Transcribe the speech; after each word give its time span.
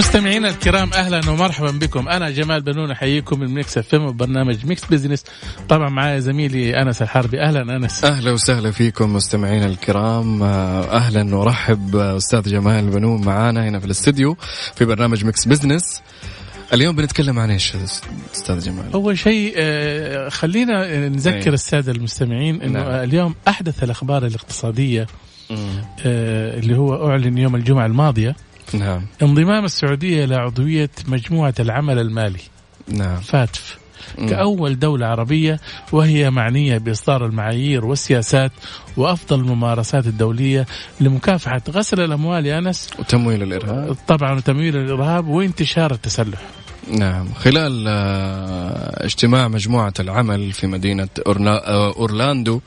مستمعينا 0.00 0.48
الكرام 0.48 0.92
أهلا 0.92 1.30
ومرحبا 1.30 1.70
بكم. 1.70 2.08
أنا 2.08 2.30
جمال 2.30 2.60
بنون 2.60 2.90
أحييكم 2.90 3.40
من 3.40 3.54
Mix 3.54 3.78
FM 3.78 4.04
وبرنامج 4.04 4.66
Mix 4.66 4.84
Business 4.84 5.24
طبعا 5.68 5.88
معايا 5.88 6.20
زميلي 6.20 6.82
أنس 6.82 7.02
الحربي. 7.02 7.40
أهلا 7.40 7.76
أنس. 7.76 8.04
أهلا 8.04 8.30
وسهلا 8.30 8.70
فيكم 8.70 9.12
مستمعينا 9.12 9.66
الكرام. 9.66 10.42
أهلا 10.42 11.36
ورحب 11.36 11.96
أستاذ 11.96 12.42
جمال 12.42 12.90
بنون 12.90 13.24
معانا 13.24 13.68
هنا 13.68 13.78
في 13.78 13.86
الاستديو 13.86 14.36
في 14.74 14.84
برنامج 14.84 15.24
Mix 15.24 15.44
Business 15.44 16.02
اليوم 16.72 16.96
بنتكلم 16.96 17.38
عن 17.38 17.50
إيش 17.50 17.72
أستاذ 18.34 18.58
جمال؟ 18.58 18.92
أول 18.94 19.18
شيء 19.18 19.54
آه، 19.56 20.28
خلينا 20.28 21.08
نذكر 21.08 21.46
أيه. 21.46 21.54
السادة 21.54 21.92
المستمعين 21.92 22.62
إنه 22.62 22.78
نعم. 22.78 22.90
اليوم 22.90 23.34
أحدث 23.48 23.84
الأخبار 23.84 24.26
الاقتصادية 24.26 25.06
آه، 26.06 26.58
اللي 26.58 26.76
هو 26.76 27.10
أعلن 27.10 27.38
يوم 27.38 27.56
الجمعة 27.56 27.86
الماضية. 27.86 28.36
نعم. 28.74 29.06
انضمام 29.22 29.64
السعودية 29.64 30.24
إلى 30.24 30.36
عضوية 30.36 30.90
مجموعة 31.08 31.54
العمل 31.60 31.98
المالي. 31.98 32.40
نعم. 32.88 33.20
FATF. 33.20 33.78
كأول 34.28 34.78
دولة 34.78 35.06
عربية 35.06 35.60
وهي 35.92 36.30
معنية 36.30 36.78
بإصدار 36.78 37.26
المعايير 37.26 37.86
والسياسات 37.86 38.52
وأفضل 38.96 39.40
الممارسات 39.40 40.06
الدولية 40.06 40.66
لمكافحة 41.00 41.62
غسل 41.70 42.00
الأموال 42.00 42.46
يا 42.46 42.58
أنس. 42.58 42.90
وتمويل 42.98 43.42
الإرهاب. 43.42 43.96
طبعا 44.08 44.32
وتمويل 44.32 44.76
الإرهاب 44.76 45.28
وانتشار 45.28 45.92
التسلح. 45.92 46.40
نعم. 46.98 47.32
خلال 47.34 47.84
آه، 47.88 49.04
اجتماع 49.04 49.48
مجموعة 49.48 49.94
العمل 50.00 50.52
في 50.52 50.66
مدينة 50.66 51.08
آه، 51.26 51.92
أورلاندو 51.96 52.60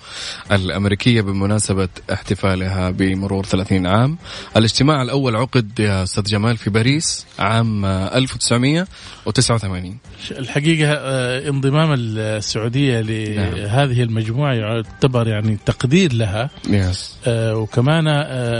الأمريكية 0.51 1.21
بمناسبة 1.21 1.89
احتفالها 2.13 2.89
بمرور 2.91 3.45
30 3.45 3.87
عام 3.87 4.17
الاجتماع 4.57 5.01
الأول 5.01 5.35
عقد 5.35 5.79
يا 5.79 6.03
أستاذ 6.03 6.23
جمال 6.23 6.57
في 6.57 6.69
باريس 6.69 7.25
عام 7.39 7.85
آه، 7.85 8.17
1989 8.17 9.97
الحقيقة 10.31 10.91
آه، 10.93 11.49
انضمام 11.49 11.93
السعودية 11.97 13.01
لهذه 13.01 14.03
المجموعة 14.03 14.53
يعتبر 14.53 15.27
يعني 15.27 15.57
تقدير 15.65 16.13
لها. 16.13 16.49
yes 16.69 17.15
وكمان 17.27 18.05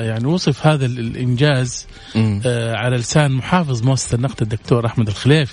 يعني 0.07 0.25
وصف 0.27 0.67
هذا 0.67 0.85
ال- 0.85 0.99
الإنجاز 0.99 1.85
على 2.75 2.97
لسان 2.97 3.31
محافظ 3.31 3.83
مؤسسة 3.83 4.15
النقد 4.15 4.41
الدكتور 4.41 4.85
أحمد 4.85 5.07
الخليفي. 5.07 5.52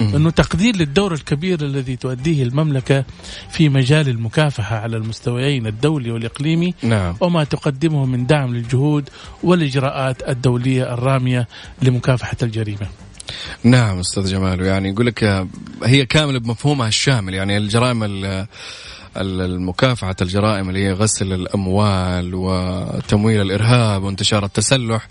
أنه 0.00 0.30
تقدير 0.30 0.76
للدور 0.76 1.14
الكبير 1.14 1.60
الذي 1.60 1.96
تؤديه 1.96 2.42
المملكة 2.42 3.04
في 3.50 3.68
مجال 3.68 4.08
المكافحة 4.08 4.76
على 4.76 4.96
المستويين 4.96 5.66
الدولي 5.66 6.10
والإقليمي 6.10 6.74
نعم. 6.82 7.16
وما 7.20 7.44
تقدمه 7.44 8.06
من 8.06 8.26
دعم 8.26 8.54
للجهود 8.54 9.08
والإجراءات 9.42 10.28
الدولية 10.28 10.94
الرامية 10.94 11.48
لمكافحة 11.82 12.36
الجريمة. 12.42 12.86
نعم 13.64 13.98
أستاذ 13.98 14.24
جمال. 14.30 14.60
يعني 14.62 14.88
يقول 14.88 15.06
لك 15.06 15.24
آه، 15.24 15.48
هي 15.84 16.06
كاملة 16.06 16.38
بمفهومها 16.38 16.88
الشامل. 16.88 17.34
يعني 17.34 17.56
الجرائم 17.56 18.04
ال- 18.04 18.24
ال- 19.16 19.40
المكافحة 19.40 20.16
الجرائم 20.22 20.68
اللي 20.68 20.84
هي 20.84 20.92
غسل 20.92 21.32
الأموال 21.32 22.30
وتمويل 22.34 23.40
الإرهاب 23.40 24.02
وانتشار 24.02 24.44
التسلح 24.44 25.08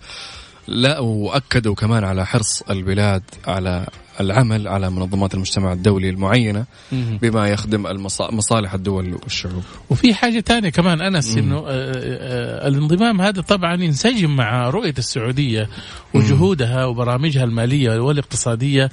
لا 0.67 0.99
وأكدوا 0.99 1.75
كمان 1.75 2.03
على 2.03 2.25
حرص 2.25 2.61
البلاد 2.69 3.23
على 3.47 3.87
العمل 4.19 4.67
على 4.67 4.89
منظمات 4.89 5.33
المجتمع 5.33 5.73
الدولي 5.73 6.09
المعينة 6.09 6.65
بما 6.91 7.47
يخدم 7.49 7.87
المصا- 7.87 8.31
مصالح 8.33 8.73
الدول 8.73 9.13
والشعوب. 9.13 9.63
وفي 9.89 10.13
حاجة 10.13 10.39
تانية 10.39 10.69
كمان 10.69 11.01
أنس 11.01 11.37
إنه 11.37 11.57
آه، 11.57 11.63
آه، 11.67 12.67
الانضمام 12.67 13.21
هذا 13.21 13.41
طبعا 13.41 13.83
ينسجم 13.83 14.35
مع 14.35 14.69
رؤية 14.69 14.93
السعودية 14.97 15.69
وجهودها 16.13 16.85
وبرامجها 16.85 17.43
المالية 17.43 17.99
والاقتصادية 17.99 18.89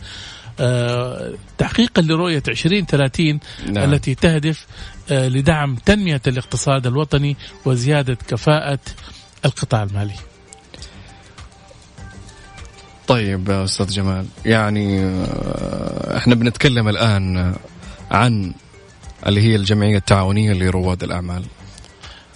آه، 0.61 1.33
تحقيقا 1.59 2.03
لرؤية 2.03 2.43
2030 2.49 3.41
نعم. 3.67 3.93
التي 3.93 4.15
تهدف 4.15 4.67
آه، 5.11 5.29
لدعم 5.29 5.75
تنمية 5.77 6.23
الاقتصاد 6.27 6.87
الوطني 6.87 7.37
وزيادة 7.65 8.15
كفاءة 8.29 8.79
القطاع 9.45 9.83
المالي. 9.83 10.15
طيب 13.07 13.49
يا 13.49 13.65
أستاذ 13.65 13.87
جمال 13.87 14.27
يعني 14.45 15.05
آه، 15.05 16.17
إحنا 16.17 16.35
بنتكلم 16.35 16.89
الآن 16.89 17.55
عن 18.11 18.53
اللي 19.27 19.41
هي 19.41 19.57
الجمعية 19.57 19.97
التعاونية 19.97 20.53
لرواد 20.53 21.03
الأعمال 21.03 21.45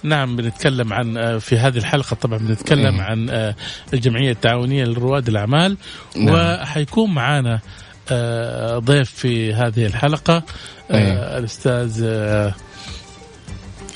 نعم 0.03 0.35
بنتكلم 0.35 0.93
عن 0.93 1.17
آه، 1.17 1.37
في 1.37 1.57
هذه 1.57 1.77
الحلقة 1.77 2.15
طبعا 2.15 2.37
بنتكلم 2.37 2.95
إيه. 2.95 3.01
عن 3.01 3.29
آه، 3.29 3.55
الجمعية 3.93 4.31
التعاونية 4.31 4.83
لرواد 4.85 5.27
الأعمال 5.27 5.77
نعم. 6.15 6.35
وحيكون 6.35 7.13
معنا 7.13 7.59
آه، 8.11 8.79
ضيف 8.79 9.11
في 9.11 9.53
هذه 9.53 9.85
الحلقة 9.85 10.43
آه، 10.91 11.39
إيه. 11.39 11.45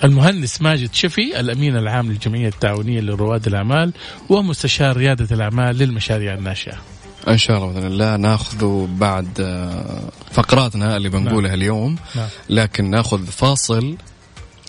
المهندس 0.04 0.62
ماجد 0.62 0.94
شفي 0.94 1.40
الأمين 1.40 1.78
العام 1.78 2.12
للجمعية 2.12 2.48
التعاونية 2.48 3.02
لرواد 3.02 3.48
الأعمال 3.48 3.94
ومستشار 4.30 4.98
ريادة 4.98 5.36
الأعمال 5.36 5.78
للمشاريع 5.78 6.34
الناشئة. 6.34 6.78
إن 7.28 7.38
شاء 7.38 7.58
الله 7.58 7.74
بإذن 7.74 7.88
الله 7.88 8.16
ناخذ 8.16 8.88
بعد 8.88 9.28
آه، 9.40 10.10
فقراتنا 10.32 10.98
اللي 10.98 11.10
بنقولها 11.10 11.54
اليوم 11.54 11.96
نعم. 12.16 12.28
لكن 12.50 12.90
ناخذ 12.90 13.26
فاصل 13.26 13.98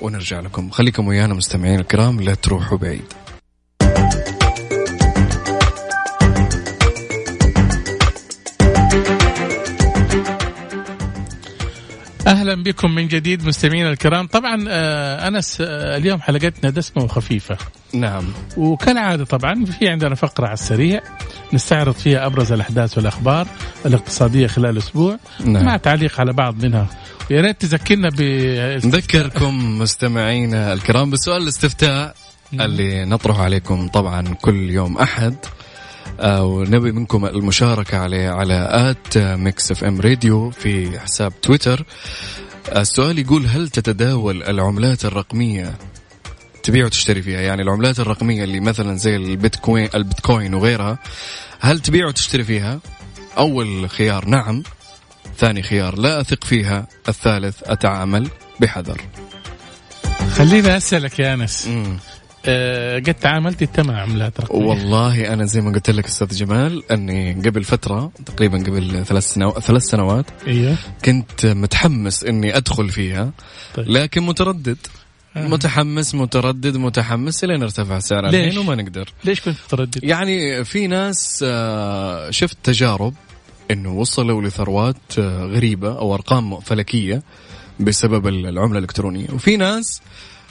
ونرجع 0.03 0.41
لكم. 0.41 0.71
خليكم 0.71 1.09
ويانا 1.09 1.35
مستمعين 1.35 1.81
الكرام 1.81 2.21
لا 2.21 2.35
تروحوا 2.35 2.79
بعيد. 2.79 3.05
أهلا 12.27 12.63
بكم 12.63 12.95
من 12.95 13.09
جديد 13.09 13.47
مستمعينا 13.47 13.91
الكرام. 13.91 14.27
طبعا 14.27 14.65
آه، 14.69 15.29
أنس 15.29 15.59
آه، 15.61 15.97
اليوم 15.97 16.21
حلقتنا 16.21 16.71
دسمة 16.71 17.05
وخفيفة. 17.05 17.57
نعم. 17.93 18.25
وكالعادة 18.57 19.25
طبعا 19.25 19.65
في 19.65 19.89
عندنا 19.89 20.15
فقرة 20.15 20.47
على 20.47 20.55
السريع 20.55 21.03
نستعرض 21.53 21.95
فيها 21.95 22.27
أبرز 22.27 22.53
الأحداث 22.53 22.99
والأخبار 22.99 23.47
الاقتصادية 23.87 24.47
خلال 24.47 24.71
الأسبوع 24.71 25.19
نعم. 25.45 25.65
مع 25.65 25.77
تعليق 25.77 26.21
على 26.21 26.33
بعض 26.33 26.65
منها. 26.65 26.87
ويا 27.31 27.41
ريت 27.41 27.61
تذكرنا 27.61 28.09
ب 28.09 28.21
نذكركم 28.85 29.79
مستمعينا 29.79 30.73
الكرام 30.73 31.11
بسؤال 31.11 31.43
الاستفتاء 31.43 32.15
اللي 32.53 33.05
نطرح 33.05 33.41
عليكم 33.41 33.89
طبعا 33.89 34.35
كل 34.35 34.71
يوم 34.71 34.99
أحد. 34.99 35.35
ونبي 36.21 36.93
منكم 36.93 37.27
المشاركة 37.27 37.99
عليه 37.99 38.29
على 38.29 38.69
at 38.71 39.19
Mix 39.19 39.71
FM 39.71 40.01
Radio 40.01 40.51
في 40.51 41.01
حساب 41.01 41.41
تويتر. 41.41 41.85
آه، 42.73 42.81
السؤال 42.81 43.19
يقول 43.19 43.47
هل 43.47 43.69
تتداول 43.69 44.43
العملات 44.43 45.05
الرقمية 45.05 45.75
تبيع 46.63 46.85
وتشتري 46.85 47.23
فيها؟ 47.23 47.41
يعني 47.41 47.63
العملات 47.63 48.01
الرقمية 48.01 48.45
اللي 48.45 48.61
مثلا 48.61 48.97
زي 48.97 49.17
البيتكوين 49.17 49.89
البيتكوين 49.95 50.55
وغيرها 50.55 50.99
هل 51.61 51.81
تبيع 51.81 52.07
وتشتري 52.07 52.45
فيها؟ 52.45 52.81
أول 53.39 53.91
خيار 53.91 54.29
نعم 54.29 54.63
ثاني 55.39 55.63
خيار 55.63 55.99
لا 55.99 56.21
أثق 56.21 56.45
فيها 56.45 56.87
الثالث 57.09 57.63
أتعامل 57.65 58.29
بحذر. 58.61 59.01
خليني 60.33 60.77
أسألك 60.77 61.19
يا. 61.19 61.47
آه، 61.69 61.97
قد 62.47 63.15
تعاملت 63.21 63.63
انت 63.63 63.81
مع 63.81 64.01
عملات 64.01 64.41
رقمية 64.41 64.67
والله 64.67 65.33
أنا 65.33 65.45
زي 65.45 65.61
ما 65.61 65.73
قلت 65.73 65.91
لك 65.91 66.07
أستاذ 66.07 66.37
جمال 66.37 66.93
أني 66.93 67.33
قبل 67.33 67.65
فترة 67.65 68.13
تقريبا 68.27 68.59
قبل 68.59 69.05
ثلاث 69.05 69.33
سنوات 69.33 69.59
ثلاث 69.59 69.83
سنوات 69.83 70.27
أيوه 70.47 70.77
كنت 71.05 71.47
متحمس 71.47 72.25
إني 72.25 72.57
أدخل 72.57 72.89
فيها 72.89 73.31
طيب. 73.75 73.89
لكن 73.89 74.23
متردد 74.23 74.79
آه. 75.37 75.49
متحمس 75.49 76.15
متردد 76.15 76.77
متحمس 76.77 77.45
لين 77.45 77.63
ارتفع 77.63 77.99
سعرها 77.99 78.31
ليش؟ 78.31 78.45
الحين 78.45 78.59
وما 78.59 78.75
نقدر 78.75 79.09
ليش 79.25 79.41
كنت 79.41 79.57
متردد؟ 79.67 80.05
يعني 80.05 80.65
في 80.65 80.87
ناس 80.87 81.45
آه، 81.49 82.31
شفت 82.31 82.57
تجارب 82.63 83.15
إنه 83.71 83.93
وصلوا 83.93 84.43
لثروات 84.43 85.19
آه، 85.19 85.45
غريبة 85.45 85.99
أو 85.99 86.15
أرقام 86.15 86.61
فلكية 86.61 87.23
بسبب 87.81 88.27
العملة 88.27 88.79
الإلكترونية 88.79 89.27
وفي 89.33 89.57
ناس 89.57 90.01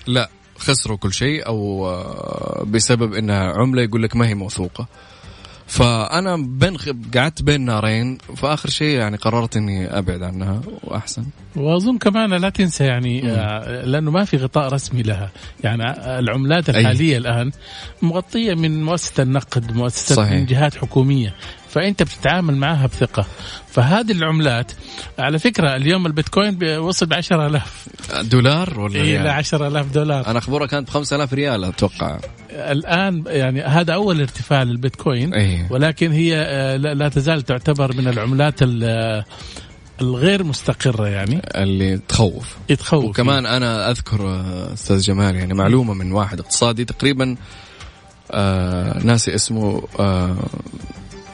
لا 0.07 0.29
خسروا 0.57 0.97
كل 0.97 1.13
شيء 1.13 1.45
أو 1.47 1.87
آه، 1.89 2.63
بسبب 2.67 3.13
إنها 3.13 3.53
عملة 3.53 3.81
يقول 3.81 4.03
لك 4.03 4.15
ما 4.15 4.27
هي 4.27 4.35
موثوقة. 4.35 4.87
فأنا 5.67 6.35
بين 6.37 6.77
قعدت 7.15 7.41
بين 7.41 7.61
نارين 7.61 8.17
فآخر 8.37 8.69
شيء 8.69 8.97
يعني 8.97 9.17
قررت 9.17 9.57
إني 9.57 9.97
أبعد 9.97 10.23
عنها 10.23 10.61
وأحسن. 10.83 11.25
وأظن 11.55 11.97
كمان 11.97 12.33
لا 12.33 12.49
تنسى 12.49 12.83
يعني 12.83 13.31
آه 13.31 13.85
لأنه 13.85 14.11
ما 14.11 14.25
في 14.25 14.37
غطاء 14.37 14.73
رسمي 14.73 15.03
لها. 15.03 15.29
يعني 15.63 15.83
العملات 16.19 16.69
الحالية 16.69 17.13
أي. 17.13 17.17
الآن 17.17 17.51
مغطية 18.01 18.53
من 18.53 18.83
مؤسسة 18.83 19.23
النقد 19.23 19.75
مؤسسة 19.75 20.15
صحيح. 20.15 20.31
من 20.31 20.45
جهات 20.45 20.75
حكومية. 20.75 21.33
فأنت 21.73 22.03
بتتعامل 22.03 22.55
معها 22.55 22.87
بثقة. 22.87 23.25
فهذه 23.71 24.11
العملات 24.11 24.71
على 25.19 25.39
فكرة 25.39 25.75
اليوم 25.75 26.05
البيتكوين 26.05 26.77
وصل 26.77 27.05
ب 27.05 27.13
10000 27.13 27.87
دولار 28.21 28.79
ولا 28.79 28.95
إيه 28.95 29.23
ل 29.23 29.27
10000 29.27 29.91
دولار. 29.93 30.27
أنا 30.27 30.39
اخبرها 30.39 30.67
كانت 30.67 30.87
ب 30.87 30.91
5000 30.91 31.33
ريال 31.33 31.63
أتوقع. 31.63 32.19
الآن 32.49 33.23
يعني 33.27 33.61
هذا 33.61 33.93
أول 33.93 34.21
ارتفاع 34.21 34.63
للبيتكوين 34.63 35.33
أيه. 35.33 35.67
ولكن 35.69 36.11
هي 36.11 36.35
آه، 36.37 36.75
لا 36.75 37.09
تزال 37.09 37.41
تعتبر 37.41 37.95
من 37.95 38.07
العملات 38.07 38.59
الغير 40.01 40.43
مستقرة 40.43 41.07
يعني. 41.07 41.41
اللي 41.55 41.97
تخوف. 41.97 42.57
تخوف 42.77 43.05
وكمان 43.05 43.45
أنا 43.45 43.91
أذكر 43.91 44.27
آه، 44.27 44.73
أستاذ 44.73 44.99
جمال 44.99 45.35
يعني 45.35 45.53
معلومة 45.53 45.93
من 45.93 46.11
واحد 46.11 46.39
اقتصادي 46.39 46.85
تقريبا 46.85 47.35
آه 48.31 48.99
ناسي 49.03 49.35
اسمه 49.35 49.87
آه 49.99 50.35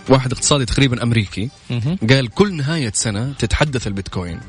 واحد 0.09 0.31
اقتصادي 0.31 0.65
تقريبا 0.65 1.03
أمريكي 1.03 1.50
قال 2.09 2.29
كل 2.29 2.56
نهاية 2.56 2.91
سنة 2.95 3.33
تتحدث 3.39 3.88
البيتكوين 3.88 4.39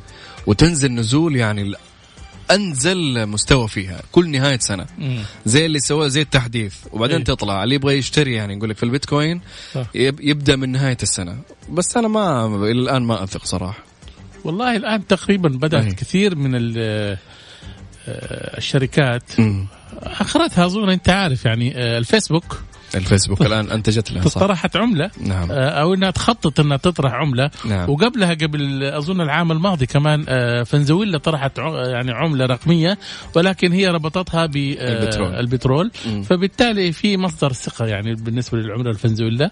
وتنزل 0.46 0.92
نزول 0.92 1.36
يعني 1.36 1.74
أنزل 2.50 3.26
مستوى 3.26 3.68
فيها 3.68 4.02
كل 4.12 4.30
نهاية 4.30 4.58
سنة. 4.58 4.86
زي 5.46 5.66
اللي 5.66 5.78
سواه 5.78 6.08
زي 6.08 6.22
التحديث. 6.22 6.74
وبعدين 6.92 7.16
إيه؟ 7.16 7.24
تطلع 7.24 7.64
اللي 7.64 7.74
يبغى 7.74 7.98
يشتري 7.98 8.34
يعني 8.34 8.54
يقول 8.54 8.70
لك 8.70 8.76
في 8.76 8.82
البيتكوين 8.82 9.40
يبدأ 9.94 10.56
من 10.56 10.72
نهاية 10.72 10.96
السنة. 11.02 11.38
بس 11.70 11.96
أنا 11.96 12.08
ما 12.08 12.46
إلى 12.46 12.70
الآن 12.70 13.02
ما 13.02 13.22
أثق 13.24 13.44
صراحة. 13.44 13.84
والله 14.44 14.76
الآن 14.76 15.06
تقريبا 15.06 15.48
بدأت 15.48 15.84
إيه؟ 15.84 15.92
كثير 15.92 16.34
من 16.34 16.74
آه، 16.78 17.18
الشركات. 18.58 19.22
أخرتها 20.02 20.66
أظن 20.66 20.90
أنت 20.90 21.08
عارف 21.08 21.44
يعني 21.44 21.76
آه، 21.76 21.98
الفيسبوك. 21.98 22.62
الفيسبوك 22.94 23.42
الآن 23.42 23.70
أنتجت 23.70 24.12
لها 24.12 24.28
صح 24.28 24.40
طرحت 24.40 24.76
عملة. 24.76 25.10
نعم. 25.20 25.50
آه، 25.50 25.68
أو 25.68 25.94
إنها 25.94 26.10
تخطط 26.10 26.60
إنها 26.60 26.76
تطرح 26.76 27.12
عملة. 27.12 27.50
نعم. 27.64 27.90
وقبلها 27.90 28.34
قبل 28.34 28.84
أظن 28.84 29.20
العام 29.20 29.52
الماضي 29.52 29.86
كمان 29.86 30.24
آه، 30.28 30.62
فنزويلا 30.62 31.18
طرحت 31.18 31.58
يعني 31.58 32.12
عملة 32.12 32.46
رقمية 32.46 32.98
ولكن 33.36 33.72
هي 33.72 33.88
ربطتها 33.88 34.46
بالبترول 34.46 35.34
آه، 35.34 35.40
البترول. 35.40 35.90
فبالتالي 36.24 36.92
في 36.92 37.16
مصدر 37.16 37.52
ثقة 37.52 37.86
يعني 37.86 38.14
بالنسبة 38.14 38.58
للعملة 38.58 38.90
الفنزويلا 38.90 39.50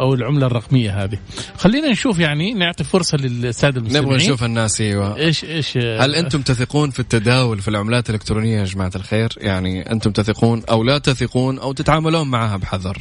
أو 0.00 0.14
العملة 0.14 0.46
الرقمية 0.46 1.04
هذه. 1.04 1.18
خلينا 1.58 1.90
نشوف 1.90 2.18
يعني 2.18 2.54
نعطي 2.54 2.84
فرصة 2.84 3.18
للسادة 3.18 3.80
المستمعين. 3.80 4.06
نبغى 4.06 4.16
نشوف 4.16 4.44
الناس 4.44 4.80
أيوه. 4.80 5.16
إيش 5.16 5.44
إيش 5.44 5.76
هل 5.76 6.14
أنتم 6.14 6.42
تثقون 6.42 6.90
في 6.90 7.00
التداول 7.00 7.58
في 7.60 7.68
العملات 7.68 8.10
الإلكترونية 8.10 8.58
يا 8.58 8.64
جماعة 8.64 8.92
الخير؟ 8.96 9.32
يعني 9.36 9.92
أنتم 9.92 10.10
تثقون 10.10 10.62
أو 10.70 10.82
لا 10.82 10.98
تثقون 10.98 11.58
أو 11.58 11.72
تتعاملون 11.72 12.28
معها 12.34 12.56
بحذر. 12.56 12.98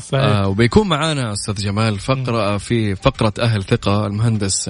صحيح. 0.00 0.24
آه 0.24 0.48
وبيكون 0.48 0.88
معانا 0.88 1.32
أستاذ 1.32 1.54
جمال 1.54 1.98
فقرة 1.98 2.58
في 2.58 2.96
فقرة 2.96 3.32
أهل 3.38 3.64
ثقة 3.64 4.06
المهندس 4.06 4.68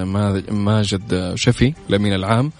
ماجد 0.51 1.33
شفي 1.35 1.75
الأمين 1.91 2.15
العام 2.15 2.53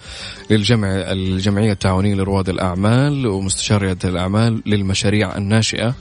للجمع 0.49 0.87
الجمعية 0.87 1.71
التعاونية 1.71 2.15
لرواد 2.15 2.49
الأعمال 2.49 3.27
ومستشار 3.27 3.81
ريادة 3.81 4.09
الأعمال 4.09 4.61
للمشاريع 4.65 5.37
الناشئة. 5.37 5.95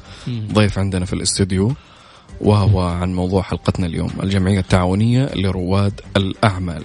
ضيف 0.53 0.79
عندنا 0.79 1.05
في 1.05 1.13
الاستوديو 1.13 1.75
وهو 2.41 2.81
عن 2.81 3.15
موضوع 3.15 3.43
حلقتنا 3.43 3.87
اليوم 3.87 4.11
الجمعية 4.23 4.61
التعاونية 4.61 5.31
لرواد 5.35 6.01
الأعمال. 6.17 6.85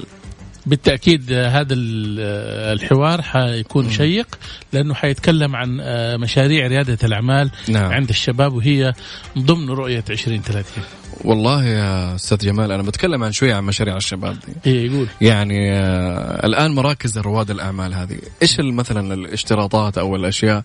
بالتأكيد 0.65 1.33
هذا 1.33 1.73
الحوار 1.73 3.21
حيكون 3.21 3.91
شيق 3.91 4.27
لأنه 4.73 4.93
حيتكلم 4.93 5.55
عن 5.55 5.79
آه، 5.81 6.17
مشاريع 6.17 6.67
ريادة 6.67 6.97
الأعمال 7.03 7.51
نعم. 7.67 7.91
عند 7.91 8.09
الشباب 8.09 8.53
وهي 8.53 8.93
ضمن 9.37 9.69
رؤية 9.69 10.03
2030 10.09 10.83
والله 11.23 11.65
يا 11.65 12.15
أستاذ 12.15 12.37
جمال 12.37 12.71
أنا 12.71 12.83
بتكلم 12.83 13.23
عن 13.23 13.31
شوية 13.31 13.53
عن 13.55 13.63
مشاريع 13.63 13.97
الشباب 13.97 14.37
دي. 14.47 14.71
إيه 14.71 14.91
يقول. 14.91 15.07
يعني 15.21 15.71
آه 15.71 16.45
الآن 16.45 16.71
مراكز 16.71 17.17
رواد 17.17 17.51
الأعمال 17.51 17.93
هذه 17.93 18.17
إيش 18.41 18.59
مثلا 18.59 19.13
الاشتراطات 19.13 19.97
أو 19.97 20.15
الأشياء 20.15 20.63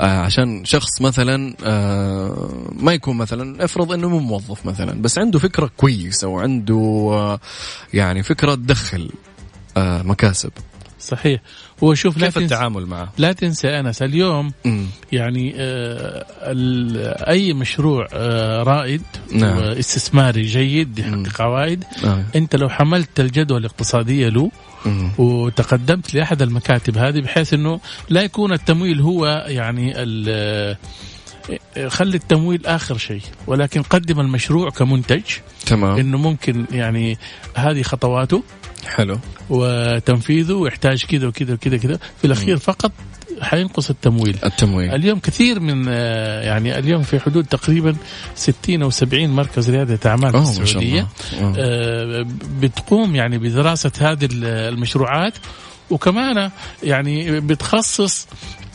آه 0.00 0.18
عشان 0.20 0.64
شخص 0.64 1.00
مثلا 1.00 1.54
آه 1.64 2.48
ما 2.72 2.92
يكون 2.92 3.16
مثلا 3.16 3.64
افرض 3.64 3.92
إنه 3.92 4.08
مو 4.08 4.18
موظف 4.18 4.66
مثلا 4.66 5.02
بس 5.02 5.18
عنده 5.18 5.38
فكرة 5.38 5.70
كويسة 5.76 6.28
وعنده 6.28 7.08
آه 7.12 7.40
يعني 7.94 8.22
فكرة 8.22 8.54
تدخل. 8.54 9.10
مكاسب. 9.78 10.50
صحيح. 11.00 11.40
هو 11.84 11.94
شوف 11.94 12.18
كيف 12.18 12.38
التعامل 12.38 12.86
معه؟ 12.86 13.12
لا 13.18 13.32
تنسى 13.32 13.68
انس 13.68 14.02
اليوم 14.02 14.52
م. 14.64 14.84
يعني 15.12 15.54
آه 15.56 16.26
أي 17.28 17.52
مشروع 17.52 18.08
آه 18.12 18.62
رائد 18.62 19.02
نعم. 19.32 19.58
واستثماري 19.58 20.42
جيد 20.42 20.98
يحقق 20.98 21.42
عوائد 21.42 21.84
نعم. 22.04 22.24
أنت 22.36 22.56
لو 22.56 22.68
حملت 22.68 23.20
الجدوى 23.20 23.58
الاقتصادية 23.58 24.28
له 24.28 24.50
وتقدمت 25.18 26.14
لأحد 26.14 26.42
المكاتب 26.42 26.98
هذه 26.98 27.20
بحيث 27.20 27.54
إنه 27.54 27.80
لا 28.08 28.22
يكون 28.22 28.52
التمويل 28.52 29.00
هو 29.00 29.44
يعني 29.46 29.94
خلي 31.88 32.16
التمويل 32.16 32.66
آخر 32.66 32.98
شيء. 32.98 33.22
ولكن 33.46 33.82
قدم 33.82 34.20
المشروع 34.20 34.70
كمنتج. 34.70 35.22
تمام. 35.66 35.98
إنه 35.98 36.18
ممكن 36.18 36.64
يعني 36.72 37.18
هذه 37.54 37.82
خطواته. 37.82 38.42
حلو. 38.86 39.18
وتنفيذه 39.50 40.62
يحتاج 40.66 41.04
كذا 41.04 41.26
وكذا 41.26 41.54
وكذا 41.54 41.76
كذا 41.76 41.98
في 42.18 42.24
الأخير 42.24 42.56
فقط 42.56 42.92
حينقص 43.40 43.90
التمويل. 43.90 44.38
التمويل. 44.44 44.90
اليوم 44.94 45.18
كثير 45.18 45.60
من 45.60 45.84
آه، 45.88 46.42
يعني 46.42 46.78
اليوم 46.78 47.02
في 47.02 47.20
حدود 47.20 47.44
تقريبا 47.44 47.96
60 48.34 48.82
أو 48.82 48.90
70 48.90 49.30
مركز 49.30 49.70
ريادة 49.70 50.10
أعمال 50.10 50.32
في 50.32 50.62
السعودية. 50.62 51.08
آه، 51.58 52.26
بتقوم 52.60 53.16
يعني 53.16 53.38
بدراسة 53.38 53.92
هذه 53.98 54.28
المشروعات. 54.32 55.34
وكمان 55.90 56.50
يعني 56.82 57.40
بتخصص 57.40 58.28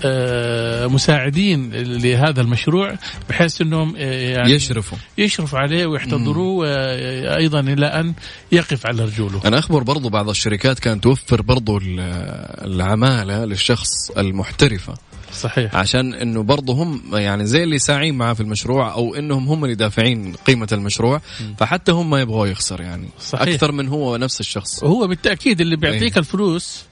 آه، 0.06 0.88
مساعدين 0.88 1.72
لهذا 1.74 2.42
المشروع 2.42 2.96
بحيث 3.30 3.62
إنهم 3.62 3.96
آه، 3.98 4.30
يعني 4.30 4.52
يشرفوا 4.52 4.98
يشرفوا 5.18 5.60
عليه 5.60 5.86
ويحتضروه 5.86 6.68
آه، 6.68 7.38
أيضا 7.38 7.60
إلى 7.60 7.86
أن 7.86 8.14
يقف 8.52 8.86
على 8.86 9.04
رجوله. 9.04 9.42
أنا 9.46 9.60
أخبر 9.60 9.84
برضو 9.84 10.10
بعض 10.10 10.30
الشركات 10.30 10.80
كانت 10.80 11.04
توفر 11.04 11.42
برضو 11.42 11.80
العمالة 11.84 13.46
للشخص 13.46 14.12
المحترفة. 14.18 14.94
صحيح 15.34 15.76
عشان 15.76 16.14
إنه 16.14 16.44
برضه 16.44 16.74
هم 16.74 17.02
يعني 17.14 17.46
زي 17.46 17.64
اللي 17.64 17.80
ساعين 17.80 18.16
معاه 18.16 18.34
في 18.34 18.42
المشروع 18.42 18.94
أو 18.94 19.16
إنهم 19.16 19.48
هم 19.48 19.64
اللي 19.64 19.76
دافعين 19.76 20.34
قيمة 20.34 20.68
المشروع 20.72 21.18
م. 21.18 21.54
فحتى 21.58 21.92
هم 21.92 22.10
ما 22.10 22.22
يبغوا 22.22 22.48
يخسر 22.48 22.82
يعني 22.82 23.10
صحيح. 23.20 23.48
أكثر 23.48 23.72
من 23.72 23.88
هو 23.88 24.18
نفس 24.18 24.40
الشخص 24.40 24.84
هو 24.84 25.08
بالتأكيد 25.08 25.62
اللي 25.62 25.76
بيعطيك 25.76 26.14
إيه. 26.14 26.20
الفلوس 26.20 26.89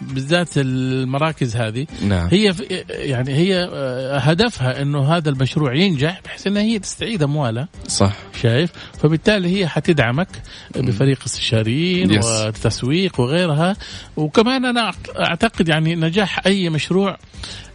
بالذات 0.00 0.48
المراكز 0.56 1.56
هذه. 1.56 1.86
نعم. 2.02 2.28
هي 2.28 2.54
يعني 2.88 3.34
هي 3.34 3.68
آه، 3.72 4.18
هدفها 4.18 4.82
إنه 4.82 5.16
هذا 5.16 5.30
المشروع 5.30 5.74
ينجح 5.74 6.20
بحيث 6.24 6.46
إنها 6.46 6.62
هي 6.62 6.78
تستعيد 6.78 7.22
أموالها. 7.22 7.68
صح. 7.88 8.12
شايف؟ 8.42 8.72
فبالتالي 8.98 9.60
هي 9.60 9.68
حتدعمك 9.68 10.28
بفريق 10.76 11.18
استشاريين 11.26 12.10
يس. 12.10 12.24
وتسويق 12.24 13.20
وغيرها. 13.20 13.76
وكمان 14.16 14.64
أنا 14.64 14.92
أعتقد 15.18 15.68
يعني 15.68 15.94
نجاح 15.94 16.46
أي 16.46 16.70
مشروع 16.70 17.18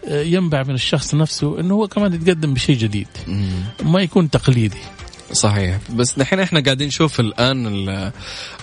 آه، 0.08 0.22
ينبع 0.22 0.64
من 0.64 0.74
الشخص 0.74 1.16
نفسه 1.16 1.60
إنه 1.60 1.74
هو 1.74 1.88
كمان 1.88 2.14
يتقدم 2.14 2.54
بشيء 2.54 2.78
جديد. 2.78 3.08
ما 3.84 4.02
يكون 4.02 4.30
تقليدي. 4.30 4.78
صحيح. 5.34 5.78
بس 5.96 6.20
دحين 6.20 6.40
إحنا 6.40 6.60
قاعدين 6.60 6.88
نشوف 6.88 7.20
الآن 7.20 8.12